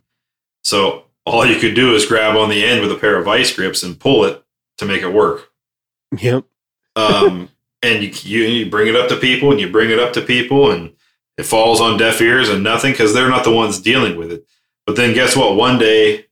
[0.63, 3.55] So all you could do is grab on the end with a pair of vice
[3.55, 4.43] grips and pull it
[4.77, 5.51] to make it work.
[6.17, 6.45] Yep.
[6.95, 7.49] Um,
[7.81, 10.21] and you, you you bring it up to people and you bring it up to
[10.21, 10.93] people and
[11.37, 14.45] it falls on deaf ears and nothing because they're not the ones dealing with it.
[14.85, 15.55] But then guess what?
[15.55, 16.25] One day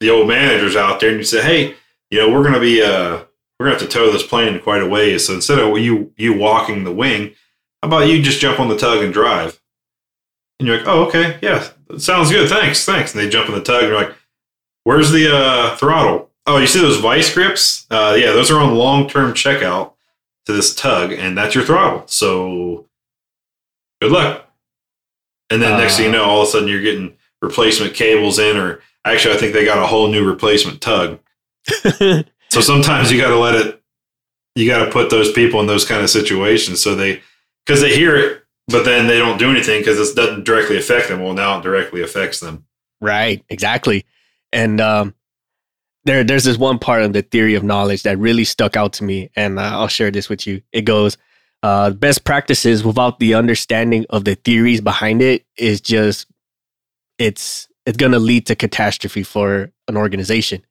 [0.00, 1.74] the old manager's out there and you say, hey,
[2.10, 3.24] you know, we're gonna be uh
[3.58, 5.26] we're gonna have to tow this plane quite a ways.
[5.26, 7.34] So instead of you you walking the wing,
[7.82, 9.60] how about you just jump on the tug and drive?
[10.58, 12.48] And you're like, oh, okay, yeah, sounds good.
[12.48, 13.12] Thanks, thanks.
[13.14, 14.14] And they jump on the tug and you're like,
[14.84, 16.30] where's the uh, throttle?
[16.46, 17.86] Oh, you see those vice grips?
[17.90, 19.92] Uh, yeah, those are on long term checkout
[20.46, 22.04] to this tug, and that's your throttle.
[22.06, 22.86] So
[24.02, 24.48] good luck.
[25.50, 26.22] And then next thing you Uh.
[26.22, 29.64] know, all of a sudden you're getting replacement cables in, or actually, I think they
[29.64, 31.18] got a whole new replacement tug.
[32.54, 33.82] So sometimes you got to let it,
[34.54, 37.20] you got to put those people in those kind of situations so they,
[37.66, 41.08] because they hear it, but then they don't do anything because it doesn't directly affect
[41.08, 41.20] them.
[41.20, 42.64] Well, now it directly affects them.
[43.00, 44.06] Right, exactly.
[44.52, 45.14] And um,
[46.04, 49.04] there, there's this one part of the theory of knowledge that really stuck out to
[49.04, 50.62] me, and uh, I'll share this with you.
[50.70, 51.18] It goes,
[51.64, 56.28] uh, best practices without the understanding of the theories behind it is just,
[57.18, 60.64] it's it's gonna lead to catastrophe for an organization.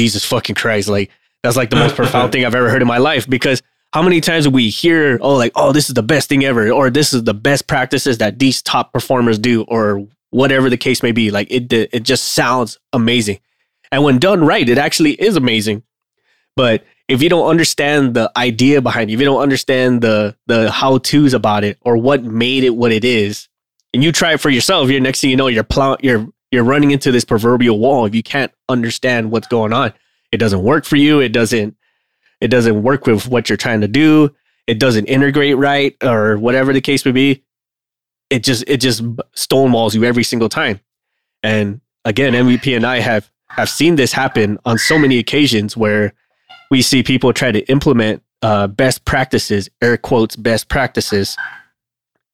[0.00, 0.88] Jesus fucking Christ!
[0.88, 1.10] Like
[1.42, 4.20] that's like the most profound thing I've ever heard in my life because how many
[4.20, 7.12] times do we hear, oh, like, oh, this is the best thing ever, or this
[7.12, 11.30] is the best practices that these top performers do, or whatever the case may be.
[11.30, 13.40] Like it, it just sounds amazing,
[13.92, 15.82] and when done right, it actually is amazing.
[16.56, 20.70] But if you don't understand the idea behind it, if you don't understand the the
[20.70, 23.48] how tos about it, or what made it what it is,
[23.92, 26.64] and you try it for yourself, you're next thing you know, you're plow, you're you're
[26.64, 28.06] running into this proverbial wall.
[28.06, 29.92] If you can't understand what's going on,
[30.32, 31.20] it doesn't work for you.
[31.20, 31.76] It doesn't
[32.40, 34.34] it doesn't work with what you're trying to do
[34.70, 37.42] it doesn't integrate right or whatever the case may be
[38.30, 39.02] it just it just
[39.34, 40.78] stonewalls you every single time
[41.42, 46.12] and again mvp and i have have seen this happen on so many occasions where
[46.70, 51.36] we see people try to implement uh, best practices air quotes best practices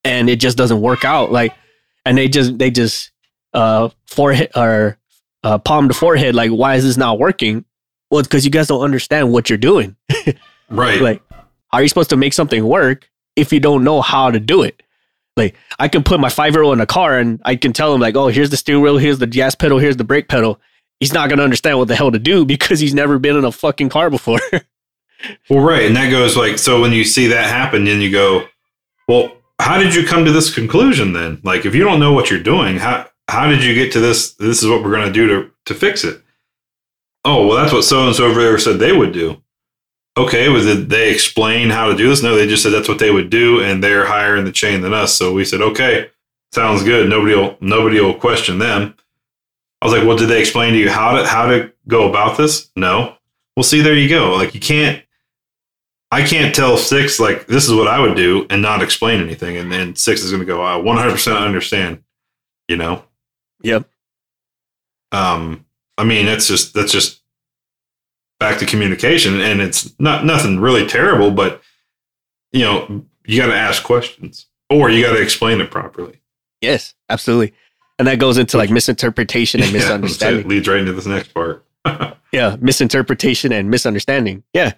[0.05, 1.55] and it just doesn't work out like
[2.05, 3.13] and they just they just
[3.57, 4.99] uh forehead or
[5.43, 7.65] uh, palm to forehead like why is this not working
[8.11, 9.97] well because you guys don't understand what you're doing
[10.69, 11.01] Right.
[11.01, 14.41] like, how are you supposed to make something work if you don't know how to
[14.41, 14.83] do it?
[15.37, 17.95] Like, I can put my five year old in a car and I can tell
[17.95, 20.61] him, like, oh, here's the steering wheel, here's the gas pedal, here's the brake pedal.
[20.99, 23.45] He's not going to understand what the hell to do because he's never been in
[23.45, 24.41] a fucking car before.
[25.49, 26.83] Well, right, and that goes like so.
[26.83, 28.47] When you see that happen, then you go,
[29.09, 31.41] "Well, how did you come to this conclusion then?
[31.43, 34.33] Like, if you don't know what you're doing, how how did you get to this?
[34.35, 36.23] This is what we're going to do to to fix it.
[37.25, 39.43] Oh, well, that's what so and so over there said they would do.
[40.19, 42.23] Okay, was it they explain how to do this?
[42.23, 44.81] No, they just said that's what they would do, and they're higher in the chain
[44.81, 45.15] than us.
[45.15, 46.11] So we said, okay,
[46.53, 47.11] sounds good.
[47.11, 48.95] Nobody will nobody will question them.
[49.83, 52.39] I was like, well, did they explain to you how to how to go about
[52.39, 52.71] this?
[52.77, 53.17] No.
[53.57, 54.35] Well, see, there you go.
[54.35, 55.03] Like you can't
[56.11, 59.57] I can't tell six like this is what I would do and not explain anything,
[59.57, 62.03] and then six is going to go, I 100 percent understand.
[62.69, 63.05] You know.
[63.67, 63.89] Yep.
[65.13, 65.65] Um.
[65.99, 67.21] I mean, that's just that's just
[68.39, 71.63] back to communication, and it's not nothing really terrible, but
[72.53, 76.21] you know, you got to ask questions or you got to explain it properly.
[76.61, 77.55] Yes, absolutely.
[77.99, 80.43] And that goes into like misinterpretation and misunderstanding.
[80.43, 81.65] Yeah, leads right into this next part.
[82.33, 84.43] yeah, misinterpretation and misunderstanding.
[84.53, 84.73] Yeah,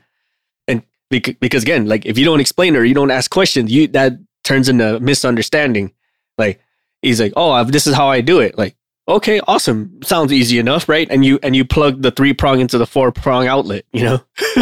[0.66, 3.88] and because, because again, like if you don't explain or you don't ask questions, you
[3.88, 4.14] that
[4.44, 5.92] turns into misunderstanding.
[6.36, 6.60] Like
[7.02, 8.76] he's like, "Oh, this is how I do it." Like,
[9.08, 11.08] okay, awesome, sounds easy enough, right?
[11.10, 13.84] And you and you plug the three prong into the four prong outlet.
[13.92, 14.20] You know,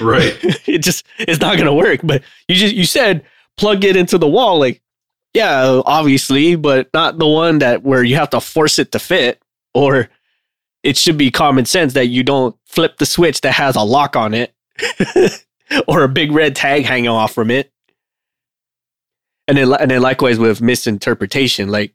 [0.00, 0.36] right?
[0.66, 2.00] it just it's not gonna work.
[2.04, 3.24] But you just you said
[3.56, 4.58] plug it into the wall.
[4.58, 4.82] Like,
[5.34, 9.42] yeah, obviously, but not the one that where you have to force it to fit
[9.74, 10.08] or
[10.82, 14.16] it should be common sense that you don't flip the switch that has a lock
[14.16, 14.52] on it
[15.88, 17.72] or a big red tag hanging off from it.
[19.48, 21.94] And then, and then likewise with misinterpretation, like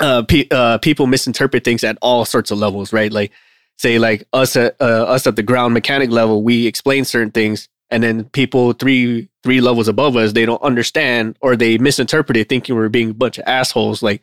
[0.00, 3.12] uh, pe- uh, people misinterpret things at all sorts of levels, right?
[3.12, 3.32] Like,
[3.78, 7.68] say, like us at uh, us at the ground mechanic level, we explain certain things,
[7.90, 12.48] and then people three three levels above us, they don't understand or they misinterpret it,
[12.48, 14.02] thinking we're being a bunch of assholes.
[14.02, 14.22] Like,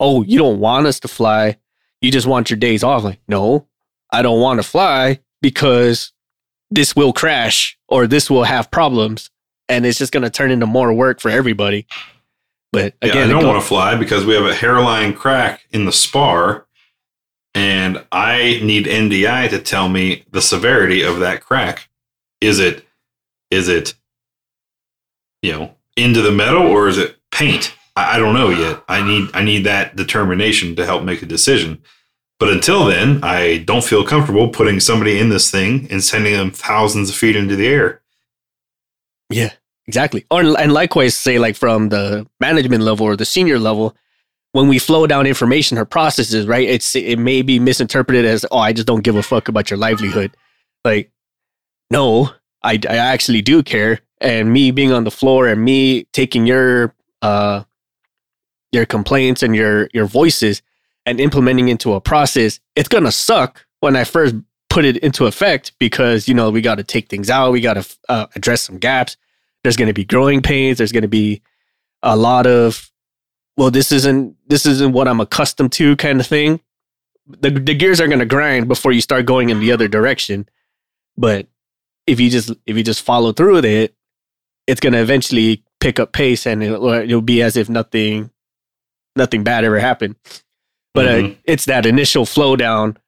[0.00, 1.56] oh, you don't want us to fly,
[2.00, 3.04] you just want your days off.
[3.04, 3.66] Like, no,
[4.10, 6.12] I don't want to fly because
[6.70, 9.30] this will crash or this will have problems
[9.68, 11.86] and it's just going to turn into more work for everybody.
[12.72, 15.84] But again, yeah, I don't want to fly because we have a hairline crack in
[15.84, 16.66] the spar
[17.56, 21.88] and I need NDI to tell me the severity of that crack.
[22.42, 22.84] Is it
[23.50, 23.94] is it
[25.40, 27.74] you know into the metal or is it paint?
[27.96, 28.82] I, I don't know yet.
[28.88, 31.82] I need I need that determination to help make a decision.
[32.38, 36.50] But until then, I don't feel comfortable putting somebody in this thing and sending them
[36.50, 38.02] thousands of feet into the air.
[39.30, 39.52] Yeah,
[39.88, 40.24] exactly.
[40.30, 43.96] Or and likewise, say like from the management level or the senior level,
[44.52, 46.66] when we flow down information or processes, right?
[46.66, 49.78] It's it may be misinterpreted as, oh, I just don't give a fuck about your
[49.78, 50.34] livelihood.
[50.84, 51.10] Like,
[51.90, 52.30] no,
[52.62, 54.00] I, I actually do care.
[54.20, 57.64] And me being on the floor and me taking your uh
[58.72, 60.62] your complaints and your your voices
[61.04, 64.36] and implementing into a process, it's gonna suck when I first
[64.70, 67.74] put it into effect because you know we got to take things out, we got
[67.74, 69.16] to uh, address some gaps.
[69.66, 70.78] There's gonna be growing pains.
[70.78, 71.42] There's gonna be
[72.00, 72.88] a lot of
[73.56, 76.60] well, this isn't this isn't what I'm accustomed to kind of thing.
[77.26, 80.48] The the gears are gonna grind before you start going in the other direction.
[81.16, 81.48] But
[82.06, 83.96] if you just if you just follow through with it,
[84.68, 88.30] it's gonna eventually pick up pace and it'll, it'll be as if nothing
[89.16, 90.14] nothing bad ever happened.
[90.94, 91.32] But uh, mm-hmm.
[91.32, 92.98] uh, it's that initial flow down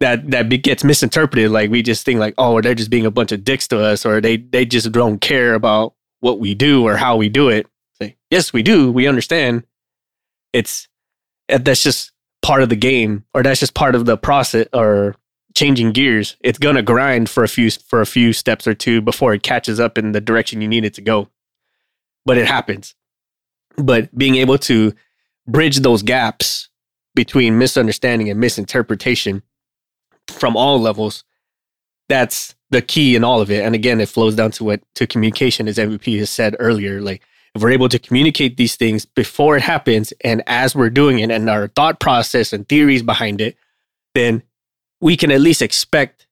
[0.00, 1.50] that that gets misinterpreted.
[1.50, 4.04] Like we just think like, oh, they're just being a bunch of dicks to us,
[4.04, 7.66] or they they just don't care about what we do or how we do it.
[8.00, 8.90] Say, yes, we do.
[8.90, 9.64] We understand.
[10.52, 10.88] It's
[11.50, 15.16] uh, that's just part of the game, or that's just part of the process, or
[15.54, 16.36] changing gears.
[16.40, 19.78] It's gonna grind for a few for a few steps or two before it catches
[19.80, 21.28] up in the direction you need it to go.
[22.24, 22.94] But it happens.
[23.76, 24.92] But being able to
[25.46, 26.68] bridge those gaps
[27.14, 29.42] between misunderstanding and misinterpretation
[30.28, 31.24] from all levels.
[32.08, 33.64] That's the key in all of it.
[33.64, 37.00] And again, it flows down to what to communication, as MVP has said earlier.
[37.00, 37.22] Like
[37.54, 41.30] if we're able to communicate these things before it happens and as we're doing it
[41.30, 43.56] and our thought process and theories behind it,
[44.14, 44.42] then
[45.00, 46.26] we can at least expect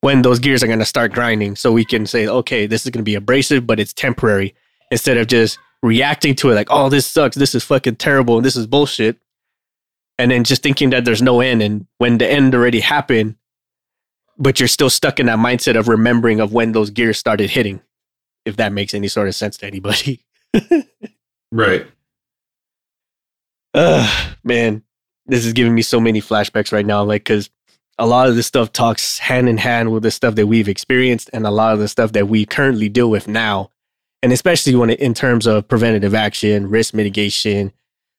[0.00, 1.56] when those gears are going to start grinding.
[1.56, 4.54] So we can say, okay, this is going to be abrasive, but it's temporary
[4.90, 7.36] instead of just reacting to it like, oh, this sucks.
[7.36, 8.36] This is fucking terrible.
[8.36, 9.18] And this is bullshit
[10.20, 13.36] and then just thinking that there's no end and when the end already happened
[14.40, 17.80] but you're still stuck in that mindset of remembering of when those gears started hitting
[18.46, 20.24] if that makes any sort of sense to anybody.
[21.52, 21.84] Right.
[23.74, 24.84] Uh man
[25.26, 27.50] this is giving me so many flashbacks right now like because
[27.98, 31.28] a lot of this stuff talks hand in hand with the stuff that we've experienced
[31.32, 33.70] and a lot of the stuff that we currently deal with now.
[34.22, 37.72] And especially when it, in terms of preventative action risk mitigation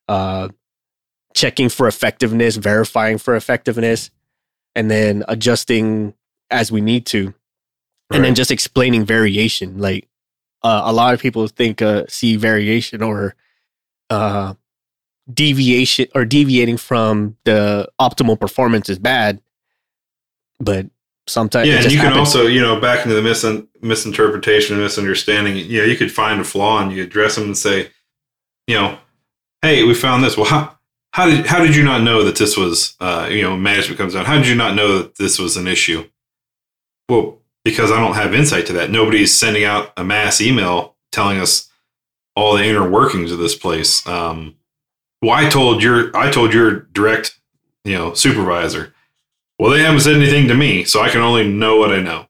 [0.07, 0.49] uh,
[1.33, 4.11] checking for effectiveness, verifying for effectiveness,
[4.75, 6.13] and then adjusting
[6.49, 7.27] as we need to.
[7.27, 8.17] Right.
[8.17, 9.77] And then just explaining variation.
[9.77, 10.07] Like
[10.63, 13.35] uh, a lot of people think uh, see variation or
[14.09, 14.55] uh,
[15.33, 19.41] deviation or deviating from the optimal performance is bad.
[20.59, 20.87] But
[21.27, 23.45] sometimes yeah, and you can also, you know, back into the mis-
[23.81, 25.57] misinterpretation and misunderstanding.
[25.57, 27.89] You know, you could find a flaw and you address them and say,
[28.67, 28.97] you know,
[29.61, 30.37] hey, we found this.
[30.41, 30.77] Well, how
[31.11, 34.13] how did how did you not know that this was, uh, you know, management comes
[34.13, 34.25] down?
[34.25, 36.09] How did you not know that this was an issue?
[37.09, 38.89] Well, because I don't have insight to that.
[38.89, 41.69] Nobody's sending out a mass email telling us
[42.35, 44.05] all the inner workings of this place.
[44.07, 44.55] Um,
[45.21, 47.37] well, I told your I told your direct,
[47.83, 48.93] you know, supervisor.
[49.59, 52.27] Well, they haven't said anything to me, so I can only know what I know.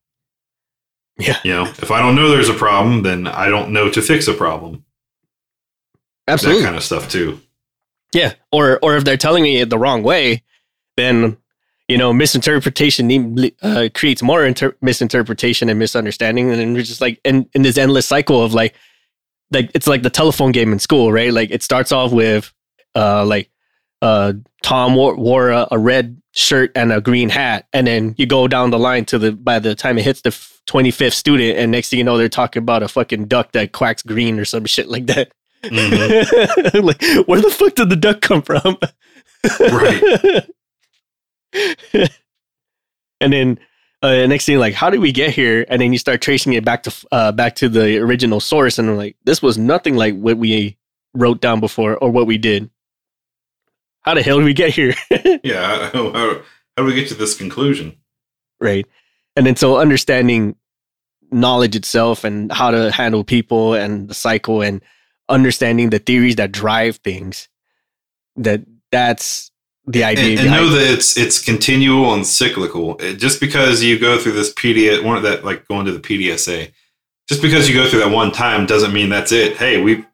[1.18, 1.38] Yeah.
[1.44, 4.28] You know, if I don't know there's a problem, then I don't know to fix
[4.28, 4.84] a problem.
[6.28, 7.40] absolutely That kind of stuff too.
[8.14, 10.44] Yeah, or or if they're telling me it the wrong way,
[10.98, 11.38] then
[11.88, 17.50] you know misinterpretation uh, creates more inter- misinterpretation and misunderstanding, and we're just like in
[17.54, 18.76] in this endless cycle of like
[19.52, 21.32] like it's like the telephone game in school, right?
[21.34, 22.54] Like it starts off with
[22.96, 23.50] uh like
[24.02, 24.34] uh
[24.64, 28.48] Tom wore, wore a, a red shirt and a green hat, and then you go
[28.48, 31.72] down the line to the by the time it hits the twenty fifth student, and
[31.72, 34.66] next thing you know they're talking about a fucking duck that quacks green or some
[34.66, 35.32] shit like that.
[35.64, 36.84] Mhm.
[36.84, 38.78] like, where the fuck did the duck come from?
[39.60, 40.48] Right.
[43.22, 43.60] and then
[44.02, 45.66] uh, next thing, like, how did we get here?
[45.70, 48.90] And then you start tracing it back to uh, back to the original source, and
[48.90, 50.78] I'm like, this was nothing like what we
[51.14, 52.70] wrote down before or what we did.
[54.02, 54.96] How the hell did we get here?
[55.44, 55.90] Yeah.
[55.92, 56.34] How, how,
[56.78, 57.98] how do we get to this conclusion?
[58.60, 58.86] right?
[59.36, 60.56] And then so understanding
[61.32, 64.82] knowledge itself and how to handle people and the cycle and
[65.32, 67.50] understanding the theories that drive things.
[68.36, 68.62] That
[68.92, 69.52] that's
[69.88, 70.32] the idea.
[70.32, 72.98] and, and know that it's it's continual and cyclical.
[72.98, 76.00] It- just because you go through this PD one of that like going to the
[76.00, 76.72] PDSA,
[77.28, 79.58] just because you go through that one time doesn't mean that's it.
[79.58, 80.06] Hey, we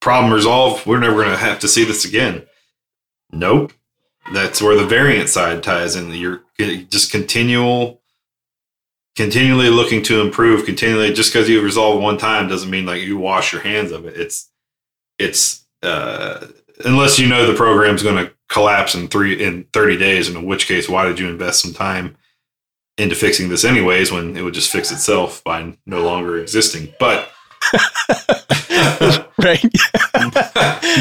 [0.00, 0.86] problem resolved.
[0.86, 2.46] We're never going to have to see this again.
[3.32, 3.72] Nope.
[4.32, 6.12] That's where the variant side ties in.
[6.12, 8.00] You're just continual,
[9.16, 10.64] continually looking to improve.
[10.64, 14.04] Continually, just because you resolve one time doesn't mean like you wash your hands of
[14.04, 14.16] it.
[14.16, 14.50] It's
[15.18, 16.46] it's uh,
[16.84, 20.68] unless you know the program's going to collapse in three in 30 days in which
[20.68, 22.16] case why did you invest some time
[22.96, 26.92] into fixing this anyways when it would just fix itself by no longer existing?
[26.98, 27.30] But
[29.38, 29.64] right?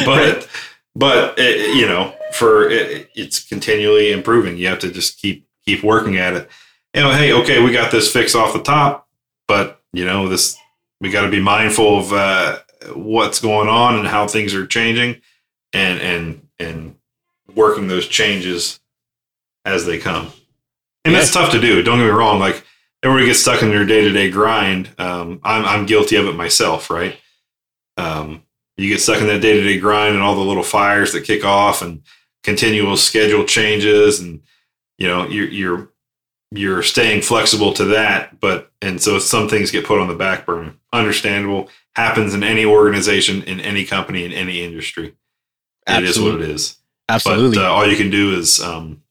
[0.05, 0.49] but
[0.95, 4.57] but it, you know for it, it's continually improving.
[4.57, 6.49] You have to just keep keep working at it.
[6.93, 9.05] You know hey okay we got this fix off the top
[9.47, 10.57] but you know this
[11.01, 12.59] we got to be mindful of uh,
[12.93, 15.21] what's going on and how things are changing
[15.73, 16.95] and and and
[17.53, 18.79] working those changes
[19.65, 20.31] as they come.
[21.03, 22.63] And that's tough to do don't get me wrong like
[23.03, 27.17] everybody gets stuck in their day-to-day grind um, I'm, I'm guilty of it myself right?
[27.97, 28.43] Um,
[28.77, 31.81] you get stuck in that day-to-day grind and all the little fires that kick off
[31.81, 32.01] and
[32.43, 34.41] continual schedule changes and
[34.97, 35.89] you know you're you're
[36.51, 40.45] you're staying flexible to that but and so some things get put on the back
[40.45, 40.73] burner.
[40.93, 45.15] Understandable happens in any organization in any company in any industry
[45.87, 46.77] it is what it is
[47.07, 47.57] Absolutely.
[47.57, 49.03] but uh, all you can do is um,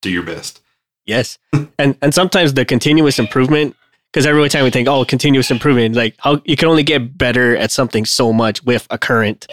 [0.00, 0.62] do your best
[1.06, 1.38] Yes.
[1.78, 3.76] and and sometimes the continuous improvement,
[4.12, 7.56] because every time we think, oh, continuous improvement, like how you can only get better
[7.56, 9.46] at something so much with a current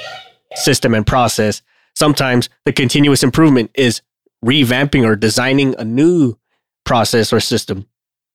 [0.56, 1.62] system and process.
[1.96, 4.02] Sometimes the continuous improvement is
[4.44, 6.38] revamping or designing a new
[6.86, 7.86] process or system.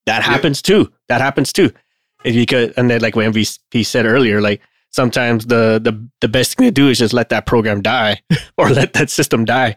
[0.06, 0.92] That happens too.
[1.08, 1.72] That happens too.
[2.24, 4.60] If you could, and then like when MVP said earlier, like
[4.90, 8.22] sometimes the the the best thing to do is just let that program die
[8.58, 9.76] or let that system die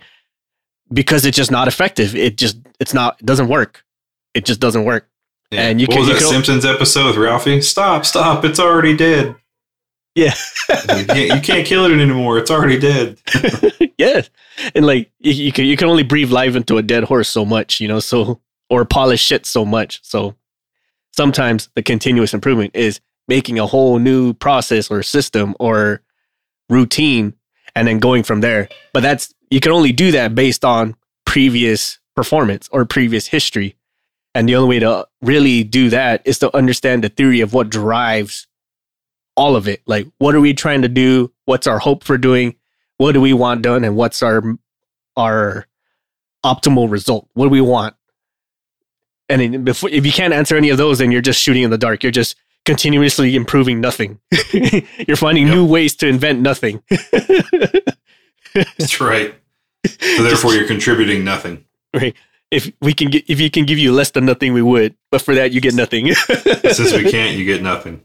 [0.93, 2.15] because it's just not effective.
[2.15, 3.83] It just it's not it doesn't work.
[4.33, 5.09] It just doesn't work.
[5.51, 7.61] And you what can- was you that can- Simpsons episode with Ralphie?
[7.61, 8.43] Stop, stop!
[8.45, 9.35] It's already dead.
[10.15, 10.33] Yeah.
[10.69, 12.39] you, can't, you can't kill it anymore.
[12.39, 13.19] It's already dead.
[13.99, 14.23] yeah,
[14.73, 17.45] And like you, you can you can only breathe life into a dead horse so
[17.45, 19.99] much, you know, so or polish shit so much.
[20.03, 20.35] So
[21.18, 26.01] sometimes the continuous improvement is making a whole new process or system or
[26.70, 27.34] routine
[27.76, 28.70] and then going from there.
[28.93, 30.95] But that's you can only do that based on
[31.26, 33.76] previous performance or previous history.
[34.34, 37.70] And the only way to really do that is to understand the theory of what
[37.70, 38.47] drives
[39.36, 39.82] all of it.
[39.88, 41.34] Like what are we trying to do?
[41.45, 42.55] What's our hope for doing?
[42.97, 44.43] What do we want done and what's our
[45.15, 45.68] our
[46.45, 47.28] optimal result?
[47.34, 47.95] What do we want?
[49.30, 51.69] And then before, if you can't answer any of those, then you're just shooting in
[51.69, 52.01] the dark.
[52.03, 54.19] You're just continuously improving nothing.
[55.07, 55.55] you're finding Yep.
[55.55, 56.82] new ways to invent nothing.
[58.53, 59.36] That's right.
[59.88, 61.63] So therefore, you're contributing nothing.
[61.93, 62.13] Right.
[62.51, 64.95] If we can get, if you can give you less than nothing, we would.
[65.11, 66.13] But for that, you get nothing.
[66.15, 68.01] Since we can't, you get nothing.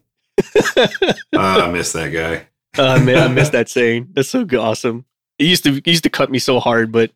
[1.34, 2.46] Ah, I miss that guy.
[2.80, 4.10] Uh, man, I miss that saying.
[4.12, 5.06] That's so good, awesome.
[5.40, 7.10] It used to it used to cut me so hard, but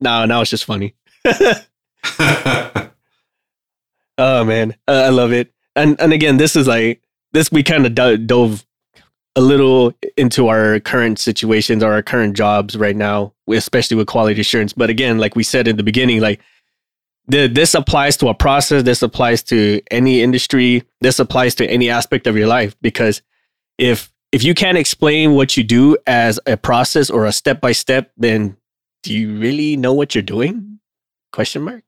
[0.00, 0.94] now now it's just funny.
[4.18, 5.52] Oh man, uh, I love it.
[5.74, 7.02] And and again, this is like
[7.32, 7.50] this.
[7.50, 8.64] We kind of do- dove
[9.34, 14.40] a little into our current situations or our current jobs right now, especially with quality
[14.40, 14.72] assurance.
[14.72, 16.40] But again, like we said in the beginning, like
[17.26, 18.82] the, this applies to a process.
[18.82, 20.84] This applies to any industry.
[21.00, 23.22] This applies to any aspect of your life because
[23.78, 27.72] if if you can't explain what you do as a process or a step by
[27.72, 28.56] step, then
[29.02, 30.78] do you really know what you're doing?
[31.32, 31.84] Question mark.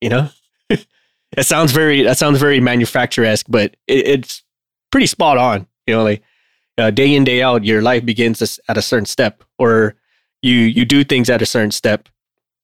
[0.00, 0.28] You know.
[1.36, 4.42] it sounds very that sounds very manufacturer esque, but it, it's
[4.90, 5.66] pretty spot on.
[5.86, 6.22] You know, like
[6.78, 9.94] uh, day in day out, your life begins at a certain step, or
[10.42, 12.08] you you do things at a certain step,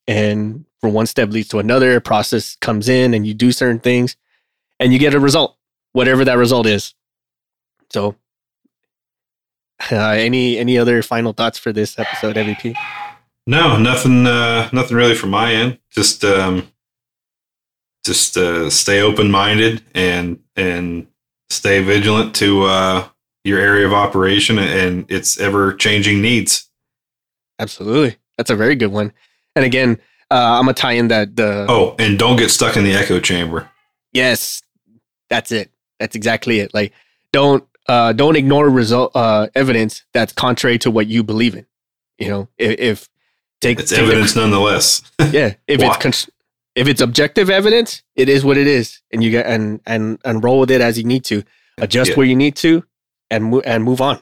[0.06, 2.00] and from one step leads to another.
[2.00, 4.16] Process comes in, and you do certain things,
[4.80, 5.56] and you get a result,
[5.92, 6.94] whatever that result is.
[7.90, 8.16] So,
[9.90, 12.74] uh, any any other final thoughts for this episode, MVP?
[13.46, 14.26] No, nothing.
[14.26, 15.78] Uh, nothing really from my end.
[15.90, 16.68] Just um,
[18.06, 21.06] just uh, stay open minded and and
[21.50, 23.08] stay vigilant to uh,
[23.44, 26.68] your area of operation and its ever changing needs.
[27.58, 29.12] Absolutely, that's a very good one.
[29.54, 29.98] And again,
[30.30, 33.20] uh, I'm gonna tie in that the oh, and don't get stuck in the echo
[33.20, 33.70] chamber.
[34.12, 34.62] Yes,
[35.28, 35.70] that's it.
[35.98, 36.74] That's exactly it.
[36.74, 36.92] Like
[37.32, 41.66] don't uh, don't ignore result uh, evidence that's contrary to what you believe in.
[42.18, 43.08] You know, if, if
[43.60, 45.02] take it's take evidence the, nonetheless.
[45.30, 46.32] yeah, if it's con-
[46.76, 50.44] if it's objective evidence, it is what it is, and you get and and and
[50.44, 51.42] roll with it as you need to,
[51.78, 52.16] adjust yeah.
[52.16, 52.84] where you need to,
[53.30, 54.20] and move and move on.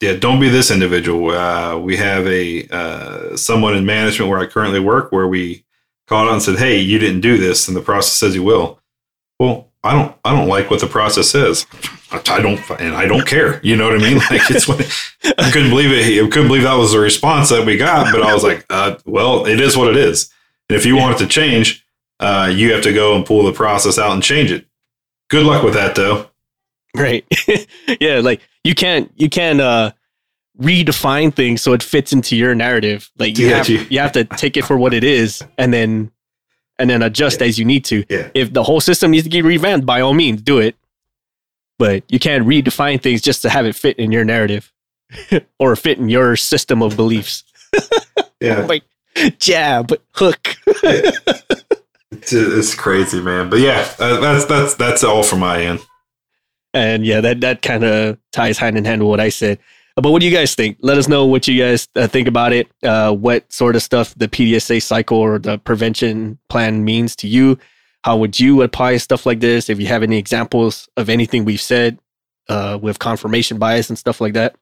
[0.00, 1.30] Yeah, don't be this individual.
[1.30, 5.64] Uh, we have a uh, someone in management where I currently work where we
[6.08, 8.80] called out and said, "Hey, you didn't do this," and the process says you will.
[9.38, 11.66] Well, I don't I don't like what the process says.
[12.10, 13.60] I don't and I don't care.
[13.62, 14.20] You know what I mean?
[14.30, 14.80] Like it's what
[15.38, 16.24] I couldn't believe it.
[16.24, 18.12] I couldn't believe that was the response that we got.
[18.12, 20.30] But I was like, uh, well, it is what it is.
[20.70, 21.02] And if you yeah.
[21.02, 21.84] want it to change,
[22.20, 24.66] uh, you have to go and pull the process out and change it.
[25.28, 26.28] Good luck with that, though.
[26.96, 27.24] Right?
[28.00, 29.90] yeah, like you can't you can't uh,
[30.60, 33.10] redefine things so it fits into your narrative.
[33.18, 35.74] Like you yeah, have you, you have to take it for what it is, and
[35.74, 36.12] then
[36.78, 37.48] and then adjust yeah.
[37.48, 38.04] as you need to.
[38.08, 38.30] Yeah.
[38.32, 40.76] If the whole system needs to get revamped, by all means, do it.
[41.80, 44.72] But you can't redefine things just to have it fit in your narrative
[45.58, 47.42] or fit in your system of beliefs.
[48.40, 48.60] yeah.
[48.68, 48.84] like
[49.38, 50.56] jab, hook.
[50.66, 53.50] it's, it's, crazy, man.
[53.50, 55.80] But yeah, uh, that's that's that's all from my end.
[56.72, 59.58] And yeah, that that kind of ties hand in hand with what I said.
[59.96, 60.78] But what do you guys think?
[60.80, 62.68] Let us know what you guys uh, think about it.
[62.82, 67.58] Uh, what sort of stuff the PDSA cycle or the prevention plan means to you.
[68.02, 69.68] How would you apply stuff like this?
[69.68, 71.98] If you have any examples of anything we've said
[72.48, 74.56] uh, with confirmation bias and stuff like that,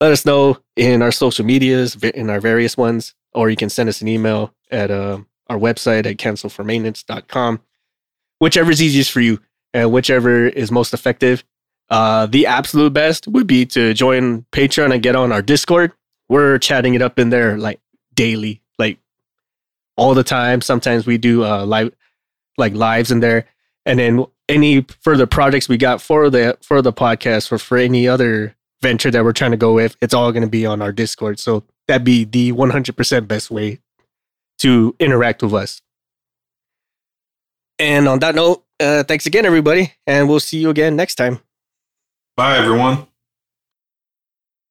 [0.00, 3.88] let us know in our social medias, in our various ones, or you can send
[3.88, 5.18] us an email at uh,
[5.48, 7.60] our website at cancelformaintenance.com.
[8.38, 9.40] Whichever is easiest for you
[9.74, 11.44] and whichever is most effective.
[11.88, 15.92] Uh, the absolute best would be to join Patreon and get on our Discord.
[16.28, 17.80] We're chatting it up in there like
[18.14, 18.98] daily, like
[19.96, 20.60] all the time.
[20.60, 21.92] Sometimes we do uh, live,
[22.56, 23.46] like lives in there,
[23.84, 28.06] and then any further projects we got for the for the podcast or for any
[28.06, 30.92] other venture that we're trying to go with, it's all going to be on our
[30.92, 31.38] Discord.
[31.38, 33.80] So that'd be the 100% best way
[34.60, 35.82] to interact with us.
[37.80, 41.40] And on that note, uh, thanks again, everybody, and we'll see you again next time.
[42.36, 43.08] Bye, everyone.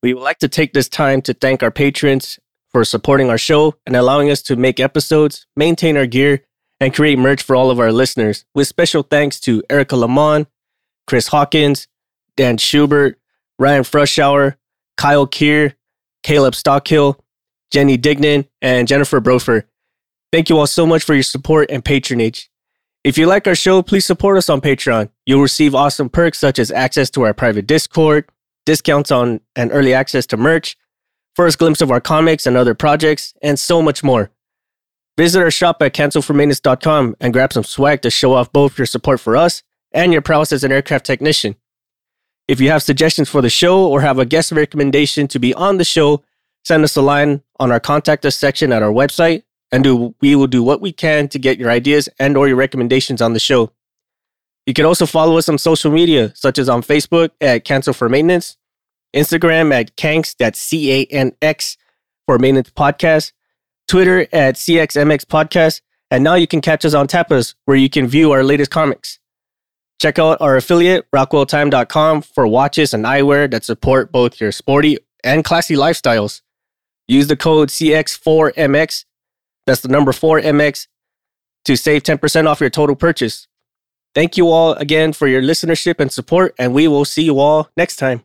[0.01, 2.39] We would like to take this time to thank our patrons
[2.72, 6.45] for supporting our show and allowing us to make episodes, maintain our gear,
[6.80, 8.45] and create merch for all of our listeners.
[8.55, 10.47] With special thanks to Erica Lamont,
[11.05, 11.89] Chris Hawkins,
[12.38, 13.20] Dan Schubert,
[13.57, 14.55] Ryan Frushauer,
[14.95, 15.76] Kyle Keir,
[16.24, 17.20] Caleb Stockhill,
[17.72, 19.63] Jenny Dignan, and Jennifer Brofer.
[20.32, 22.49] Thank you all so much for your support and patronage.
[23.03, 25.09] If you like our show, please support us on Patreon.
[25.26, 28.26] You'll receive awesome perks such as access to our private Discord,
[28.65, 30.78] discounts on and early access to merch,
[31.36, 34.32] first glimpse of our comics and other projects, and so much more.
[35.17, 39.20] Visit our shop at cancelformaintenance.com and grab some swag to show off both your support
[39.20, 41.55] for us and your prowess as an aircraft technician.
[42.50, 45.78] If you have suggestions for the show or have a guest recommendation to be on
[45.78, 46.24] the show,
[46.64, 50.34] send us a line on our contact us section at our website and do, we
[50.34, 53.39] will do what we can to get your ideas and or your recommendations on the
[53.39, 53.72] show.
[54.66, 58.10] You can also follow us on social media, such as on Facebook at Cancel for
[58.10, 58.58] Maintenance,
[59.16, 61.78] Instagram at Canx, that's C-A-N-X
[62.26, 63.32] for Maintenance Podcast,
[63.88, 68.08] Twitter at CXMX Podcast, and now you can catch us on Tapas, where you can
[68.08, 69.20] view our latest comics.
[70.00, 75.43] Check out our affiliate, rockwelltime.com, for watches and eyewear that support both your sporty and
[75.43, 76.41] classy lifestyles.
[77.08, 79.06] Use the code CX4MX,
[79.66, 80.88] that's the number 4MX,
[81.66, 83.47] to save 10% off your total purchase.
[84.16, 87.70] Thank you all again for your listenership and support, and we will see you all
[87.76, 88.24] next time.